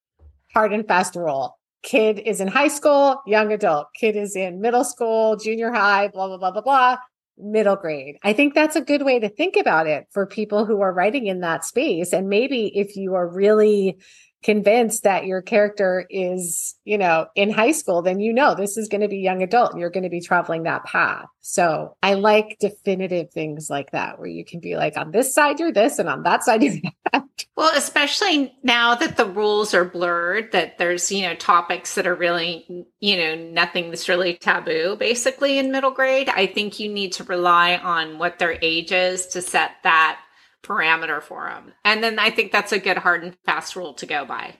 hard 0.54 0.74
and 0.74 0.88
fast 0.88 1.16
rule. 1.16 1.58
Kid 1.84 2.20
is 2.20 2.42
in 2.42 2.48
high 2.48 2.68
school, 2.68 3.22
young 3.28 3.52
adult. 3.54 3.88
Kid 4.00 4.16
is 4.16 4.36
in 4.36 4.60
middle 4.60 4.84
school, 4.84 5.38
junior 5.38 5.72
high, 5.72 6.08
blah, 6.08 6.28
blah, 6.28 6.38
blah, 6.38 6.52
blah, 6.52 6.62
blah, 6.62 6.98
middle 7.38 7.76
grade. 7.76 8.17
I 8.24 8.34
think 8.34 8.54
that's 8.54 8.76
a 8.76 8.82
good 8.82 9.04
way 9.04 9.19
to 9.19 9.30
think 9.30 9.56
about 9.56 9.88
it 9.88 10.08
for 10.12 10.26
people 10.26 10.65
who 10.65 10.82
are 10.82 10.93
writing 10.93 11.28
in 11.28 11.41
that 11.41 11.65
space. 11.65 12.13
And 12.13 12.30
maybe 12.30 12.67
if 12.78 12.95
you 12.95 13.15
are 13.15 13.28
really 13.28 13.98
convinced 14.43 15.04
that 15.04 15.26
your 15.26 15.41
character 15.41 16.06
is, 16.10 16.76
you 16.86 17.00
know, 17.00 17.26
in 17.36 17.50
high 17.52 17.71
school, 17.71 18.04
then 18.04 18.19
you 18.19 18.32
know 18.32 18.54
this 18.54 18.78
is 18.78 18.88
going 18.88 19.02
to 19.02 19.08
be 19.08 19.17
young 19.17 19.41
adult 19.41 19.71
and 19.71 19.82
you're 19.82 19.89
going 19.89 20.04
to 20.04 20.10
be 20.10 20.21
traveling 20.21 20.63
that 20.63 20.86
path. 20.86 21.26
So 21.41 21.98
I 22.04 22.13
like 22.13 22.58
definitive 22.60 23.32
things 23.32 23.71
like 23.71 23.91
that 23.91 24.19
where 24.19 24.28
you 24.28 24.45
can 24.45 24.60
be 24.60 24.76
like, 24.78 24.98
on 24.98 25.10
this 25.10 25.34
side, 25.34 25.60
you're 25.60 25.71
this, 25.71 25.98
and 25.98 26.08
on 26.08 26.24
that 26.24 26.43
side, 26.43 26.62
you're 26.63 26.76
that. 27.12 27.45
Well, 27.58 27.72
especially 27.74 28.54
now 28.63 28.96
that 28.96 29.15
the 29.15 29.26
rules 29.26 29.74
are 29.74 29.86
blurred, 29.86 30.52
that 30.52 30.78
there's, 30.78 31.10
you 31.10 31.22
know, 31.22 31.36
topics 31.36 31.96
that 31.96 32.06
are 32.06 32.15
really, 32.15 32.86
you 33.00 33.18
know, 33.18 33.36
nothing 33.36 33.89
that's 33.89 34.10
really 34.10 34.36
taboo 34.36 34.98
basically 34.98 35.58
in 35.58 35.72
middle 35.72 35.91
grade. 35.91 36.28
I 36.28 36.48
think 36.48 36.80
you 36.80 36.91
need 36.91 37.13
to 37.13 37.24
rely 37.24 37.78
on 37.78 38.20
what 38.20 38.39
their 38.39 38.58
age 38.62 38.91
is 38.91 39.28
to 39.28 39.41
set 39.41 39.72
that 39.84 40.20
parameter 40.63 41.22
for 41.22 41.46
them. 41.46 41.72
And 41.86 42.04
then 42.04 42.20
I 42.20 42.30
think 42.30 42.52
that's 42.52 42.74
a 42.74 42.80
good 42.80 42.98
hard 42.98 43.24
and 43.24 43.38
fast 43.46 43.78
rule 43.78 43.94
to 43.96 44.06
go 44.06 44.26
by. 44.26 44.56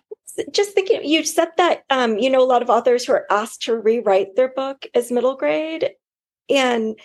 Just 0.51 0.71
thinking, 0.71 1.03
you 1.03 1.23
said 1.25 1.49
that, 1.58 1.84
um, 1.89 2.17
you 2.17 2.29
know, 2.29 2.41
a 2.41 2.47
lot 2.47 2.62
of 2.62 2.69
authors 2.69 3.05
who 3.05 3.13
are 3.13 3.25
asked 3.29 3.63
to 3.63 3.75
rewrite 3.75 4.36
their 4.36 4.49
book 4.49 4.86
as 4.93 5.12
middle 5.12 5.36
grade. 5.36 5.91
And 6.49 6.97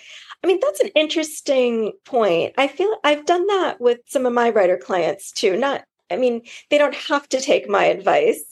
I 0.42 0.46
mean, 0.46 0.58
that's 0.60 0.80
an 0.80 0.90
interesting 0.94 1.92
point. 2.04 2.54
I 2.56 2.66
feel 2.66 2.96
I've 3.04 3.26
done 3.26 3.46
that 3.46 3.80
with 3.80 3.98
some 4.06 4.24
of 4.26 4.32
my 4.32 4.50
writer 4.50 4.78
clients 4.78 5.32
too. 5.32 5.56
Not, 5.56 5.84
I 6.10 6.16
mean, 6.16 6.42
they 6.70 6.78
don't 6.78 6.94
have 6.94 7.28
to 7.30 7.40
take 7.40 7.68
my 7.68 7.84
advice 7.84 8.42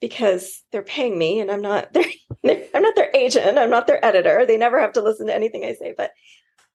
because 0.00 0.62
they're 0.72 0.82
paying 0.82 1.18
me 1.18 1.40
and 1.40 1.50
I'm 1.50 1.62
not 1.62 1.92
their 1.92 2.04
I'm 2.74 2.82
not 2.82 2.96
their 2.96 3.10
agent, 3.14 3.58
I'm 3.58 3.70
not 3.70 3.86
their 3.86 4.04
editor. 4.04 4.44
They 4.46 4.56
never 4.56 4.80
have 4.80 4.92
to 4.94 5.02
listen 5.02 5.26
to 5.26 5.34
anything 5.34 5.64
I 5.64 5.74
say, 5.74 5.94
but 5.96 6.12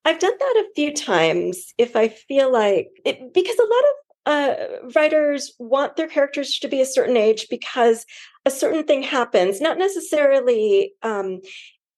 I've 0.04 0.20
done 0.20 0.38
that 0.38 0.64
a 0.64 0.74
few 0.76 0.94
times 0.94 1.74
if 1.78 1.96
I 1.96 2.10
feel 2.10 2.52
like 2.52 2.90
it 3.04 3.34
because 3.34 3.58
a 3.58 3.64
lot 3.64 3.70
of 3.70 4.06
uh, 4.28 4.56
writers 4.96 5.54
want 5.60 5.96
their 5.96 6.08
characters 6.08 6.58
to 6.60 6.68
be 6.68 6.82
a 6.82 6.86
certain 6.86 7.18
age 7.18 7.48
because 7.50 8.06
a 8.46 8.52
certain 8.52 8.84
thing 8.84 9.04
happens, 9.04 9.62
not 9.62 9.78
necessarily 9.78 10.94
um, 11.04 11.42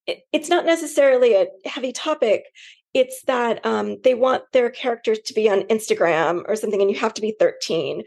it, 0.07 0.23
it's 0.31 0.49
not 0.49 0.65
necessarily 0.65 1.35
a 1.35 1.47
heavy 1.65 1.91
topic. 1.91 2.45
It's 2.93 3.21
that 3.23 3.63
um, 3.65 3.97
they 4.03 4.15
want 4.15 4.43
their 4.53 4.69
characters 4.69 5.19
to 5.25 5.33
be 5.33 5.49
on 5.49 5.63
instagram 5.63 6.43
or 6.47 6.55
something 6.55 6.81
and 6.81 6.89
you 6.89 6.97
have 6.97 7.13
to 7.15 7.21
be 7.21 7.35
13 7.39 8.03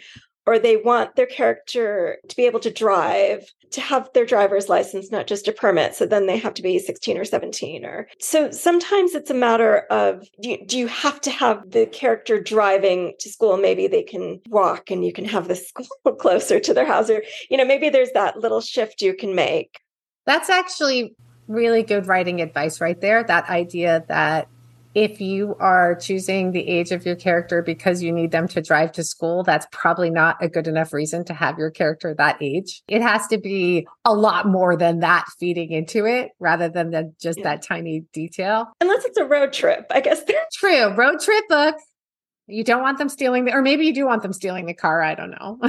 or 0.46 0.58
they 0.58 0.76
want 0.76 1.14
their 1.14 1.26
character 1.26 2.18
to 2.28 2.34
be 2.34 2.46
able 2.46 2.60
to 2.60 2.72
drive 2.72 3.52
to 3.70 3.80
have 3.80 4.08
their 4.14 4.24
driver's 4.26 4.68
license 4.68 5.10
not 5.10 5.26
just 5.26 5.46
a 5.46 5.52
permit 5.52 5.94
so 5.94 6.06
then 6.06 6.26
they 6.26 6.38
have 6.38 6.54
to 6.54 6.62
be 6.62 6.78
16 6.78 7.18
or 7.18 7.24
17 7.24 7.84
or 7.84 8.08
so 8.18 8.50
sometimes 8.50 9.14
it's 9.14 9.30
a 9.30 9.34
matter 9.34 9.80
of 9.90 10.26
do 10.42 10.50
you, 10.50 10.66
do 10.66 10.78
you 10.78 10.86
have 10.88 11.20
to 11.20 11.30
have 11.30 11.70
the 11.70 11.86
character 11.86 12.40
driving 12.40 13.12
to 13.20 13.28
school? 13.28 13.56
Maybe 13.56 13.86
they 13.86 14.02
can 14.02 14.40
walk 14.48 14.90
and 14.90 15.04
you 15.04 15.12
can 15.12 15.24
have 15.26 15.46
the 15.46 15.56
school 16.04 16.16
closer 16.18 16.58
to 16.58 16.74
their 16.74 16.86
house 16.86 17.10
or 17.10 17.22
you 17.48 17.56
know 17.56 17.64
maybe 17.64 17.90
there's 17.90 18.12
that 18.12 18.38
little 18.38 18.60
shift 18.60 19.02
you 19.02 19.14
can 19.14 19.34
make. 19.34 19.78
That's 20.26 20.50
actually 20.50 21.14
really 21.50 21.82
good 21.82 22.06
writing 22.06 22.40
advice 22.40 22.80
right 22.80 23.00
there. 23.00 23.24
That 23.24 23.50
idea 23.50 24.04
that 24.08 24.48
if 24.94 25.20
you 25.20 25.54
are 25.60 25.94
choosing 25.94 26.50
the 26.50 26.66
age 26.66 26.90
of 26.90 27.06
your 27.06 27.14
character 27.14 27.62
because 27.62 28.02
you 28.02 28.10
need 28.10 28.32
them 28.32 28.48
to 28.48 28.60
drive 28.60 28.92
to 28.92 29.04
school, 29.04 29.44
that's 29.44 29.66
probably 29.70 30.10
not 30.10 30.36
a 30.40 30.48
good 30.48 30.66
enough 30.66 30.92
reason 30.92 31.24
to 31.24 31.34
have 31.34 31.58
your 31.58 31.70
character 31.70 32.14
that 32.14 32.38
age. 32.40 32.82
It 32.88 33.00
has 33.02 33.26
to 33.28 33.38
be 33.38 33.86
a 34.04 34.14
lot 34.14 34.46
more 34.46 34.76
than 34.76 35.00
that 35.00 35.26
feeding 35.38 35.70
into 35.70 36.06
it 36.06 36.30
rather 36.40 36.68
than 36.68 36.90
the, 36.90 37.12
just 37.20 37.38
yeah. 37.38 37.44
that 37.44 37.62
tiny 37.62 38.04
detail. 38.12 38.72
Unless 38.80 39.04
it's 39.04 39.18
a 39.18 39.24
road 39.24 39.52
trip, 39.52 39.86
I 39.90 40.00
guess. 40.00 40.22
True. 40.54 40.94
Road 40.94 41.20
trip 41.20 41.44
book. 41.48 41.76
You 42.48 42.64
don't 42.64 42.82
want 42.82 42.98
them 42.98 43.08
stealing 43.08 43.44
the, 43.44 43.54
or 43.54 43.62
maybe 43.62 43.86
you 43.86 43.94
do 43.94 44.06
want 44.06 44.22
them 44.22 44.32
stealing 44.32 44.66
the 44.66 44.74
car. 44.74 45.02
I 45.02 45.14
don't 45.14 45.30
know. 45.30 45.60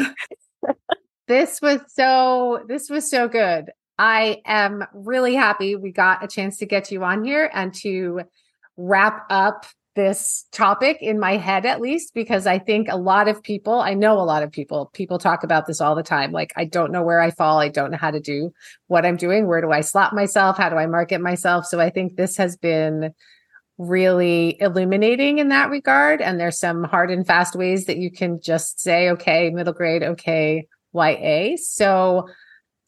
this 1.28 1.62
was 1.62 1.80
so, 1.90 2.64
this 2.68 2.90
was 2.90 3.08
so 3.08 3.28
good. 3.28 3.72
I 3.98 4.42
am 4.46 4.86
really 4.94 5.36
happy 5.36 5.76
we 5.76 5.92
got 5.92 6.24
a 6.24 6.28
chance 6.28 6.58
to 6.58 6.66
get 6.66 6.92
you 6.92 7.04
on 7.04 7.24
here 7.24 7.50
and 7.54 7.74
to 7.76 8.22
wrap 8.78 9.26
up 9.30 9.66
this 9.96 10.46
topic 10.54 10.98
in 11.02 11.20
my 11.20 11.36
head 11.36 11.66
at 11.66 11.82
least 11.82 12.14
because 12.14 12.48
I 12.48 12.60
think 12.60 12.88
a 12.90 12.96
lot 12.96 13.28
of 13.28 13.44
people, 13.44 13.82
I 13.82 13.94
know 13.94 14.20
a 14.20 14.24
lot 14.24 14.42
of 14.42 14.52
people, 14.52 14.90
people 14.94 15.20
talk 15.20 15.44
about 15.44 15.68
this 15.68 15.82
all 15.82 15.96
the 15.96 16.04
time. 16.04 16.32
Like, 16.32 16.54
I 16.56 16.64
don't 16.66 16.94
know 16.94 17.04
where 17.04 17.20
I 17.20 17.32
fall. 17.32 17.60
I 17.60 17.68
don't 17.68 17.92
know 17.92 17.98
how 17.98 18.12
to 18.12 18.22
do 18.22 18.54
what 18.88 19.06
I'm 19.06 19.18
doing. 19.18 19.48
Where 19.48 19.60
do 19.60 19.72
I 19.72 19.82
slot 19.82 20.16
myself? 20.16 20.58
How 20.58 20.70
do 20.70 20.78
I 20.78 20.88
market 20.88 21.20
myself? 21.20 21.66
So 21.66 21.80
I 21.80 21.90
think 21.90 22.16
this 22.16 22.38
has 22.38 22.56
been 22.56 23.14
really 23.78 24.58
illuminating 24.62 25.40
in 25.40 25.50
that 25.50 25.70
regard. 25.70 26.22
And 26.22 26.40
there's 26.40 26.60
some 26.60 26.86
hard 26.86 27.12
and 27.12 27.28
fast 27.28 27.56
ways 27.56 27.86
that 27.86 27.98
you 27.98 28.12
can 28.12 28.40
just 28.40 28.80
say, 28.80 29.10
okay, 29.10 29.50
middle 29.50 29.74
grade, 29.74 30.04
okay, 30.04 30.68
YA. 30.94 31.58
So 31.58 32.30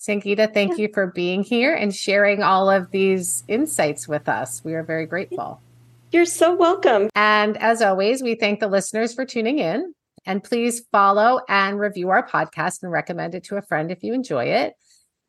Sangeeta, 0.06 0.54
thank 0.54 0.78
you 0.78 0.90
for 0.94 1.08
being 1.08 1.44
here 1.44 1.74
and 1.74 1.96
sharing 1.96 2.44
all 2.44 2.70
of 2.70 2.92
these 2.92 3.46
insights 3.48 4.06
with 4.06 4.28
us. 4.28 4.62
We 4.62 4.74
are 4.74 4.84
very 4.84 5.06
grateful. 5.06 5.62
You're 6.12 6.26
so 6.26 6.54
welcome. 6.54 7.10
And 7.16 7.56
as 7.58 7.82
always, 7.82 8.22
we 8.22 8.36
thank 8.36 8.60
the 8.60 8.68
listeners 8.68 9.14
for 9.14 9.26
tuning 9.26 9.60
in. 9.60 9.94
And 10.26 10.44
please 10.44 10.82
follow 10.92 11.40
and 11.48 11.80
review 11.80 12.10
our 12.10 12.28
podcast 12.28 12.84
and 12.84 12.92
recommend 12.92 13.34
it 13.34 13.46
to 13.46 13.56
a 13.56 13.62
friend 13.62 13.92
if 13.92 14.04
you 14.04 14.14
enjoy 14.14 14.46
it. 14.46 14.74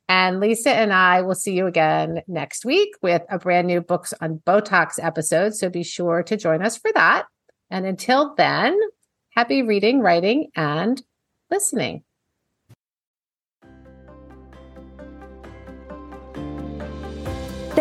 And 0.09 0.41
Lisa 0.41 0.71
and 0.71 0.93
I 0.93 1.23
will 1.23 1.37
see 1.37 1.55
you 1.55 1.67
again 1.67 2.23
next 2.27 2.65
week 2.65 2.91
with 3.01 3.23
a 3.31 3.39
brand 3.39 3.69
new 3.69 3.81
Books 3.81 4.13
on 4.21 4.43
Botox 4.45 4.99
episode. 5.01 5.55
So 5.55 5.71
be 5.71 5.85
sure 5.85 6.25
to 6.25 6.37
join 6.37 6.63
us 6.63 6.77
for 6.77 6.91
that. 6.95 7.27
And 7.71 7.87
until 7.87 8.35
then, 8.35 8.79
happy 9.31 9.63
reading, 9.63 10.01
writing, 10.01 10.51
and 10.57 11.01
listening. 11.49 12.03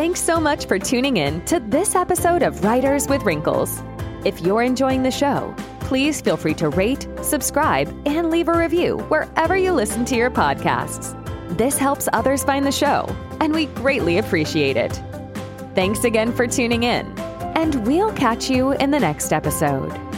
Thanks 0.03 0.19
so 0.19 0.37
much 0.37 0.65
for 0.65 0.77
tuning 0.77 1.15
in 1.15 1.39
to 1.45 1.61
this 1.61 1.95
episode 1.95 2.43
of 2.43 2.61
Writers 2.61 3.07
with 3.07 3.23
Wrinkles. 3.23 3.81
If 4.25 4.41
you're 4.41 4.61
enjoying 4.61 5.01
the 5.01 5.09
show, 5.09 5.55
please 5.79 6.19
feel 6.19 6.35
free 6.35 6.55
to 6.55 6.67
rate, 6.67 7.07
subscribe, 7.21 7.87
and 8.05 8.29
leave 8.29 8.49
a 8.49 8.57
review 8.57 8.97
wherever 9.07 9.55
you 9.55 9.71
listen 9.71 10.03
to 10.03 10.17
your 10.17 10.29
podcasts. 10.29 11.15
This 11.57 11.77
helps 11.77 12.09
others 12.11 12.43
find 12.43 12.65
the 12.65 12.71
show, 12.73 13.07
and 13.39 13.53
we 13.53 13.67
greatly 13.67 14.17
appreciate 14.17 14.75
it. 14.75 15.01
Thanks 15.73 16.03
again 16.03 16.33
for 16.33 16.47
tuning 16.47 16.83
in, 16.83 17.17
and 17.55 17.87
we'll 17.87 18.11
catch 18.11 18.49
you 18.49 18.73
in 18.73 18.91
the 18.91 18.99
next 18.99 19.31
episode. 19.31 20.12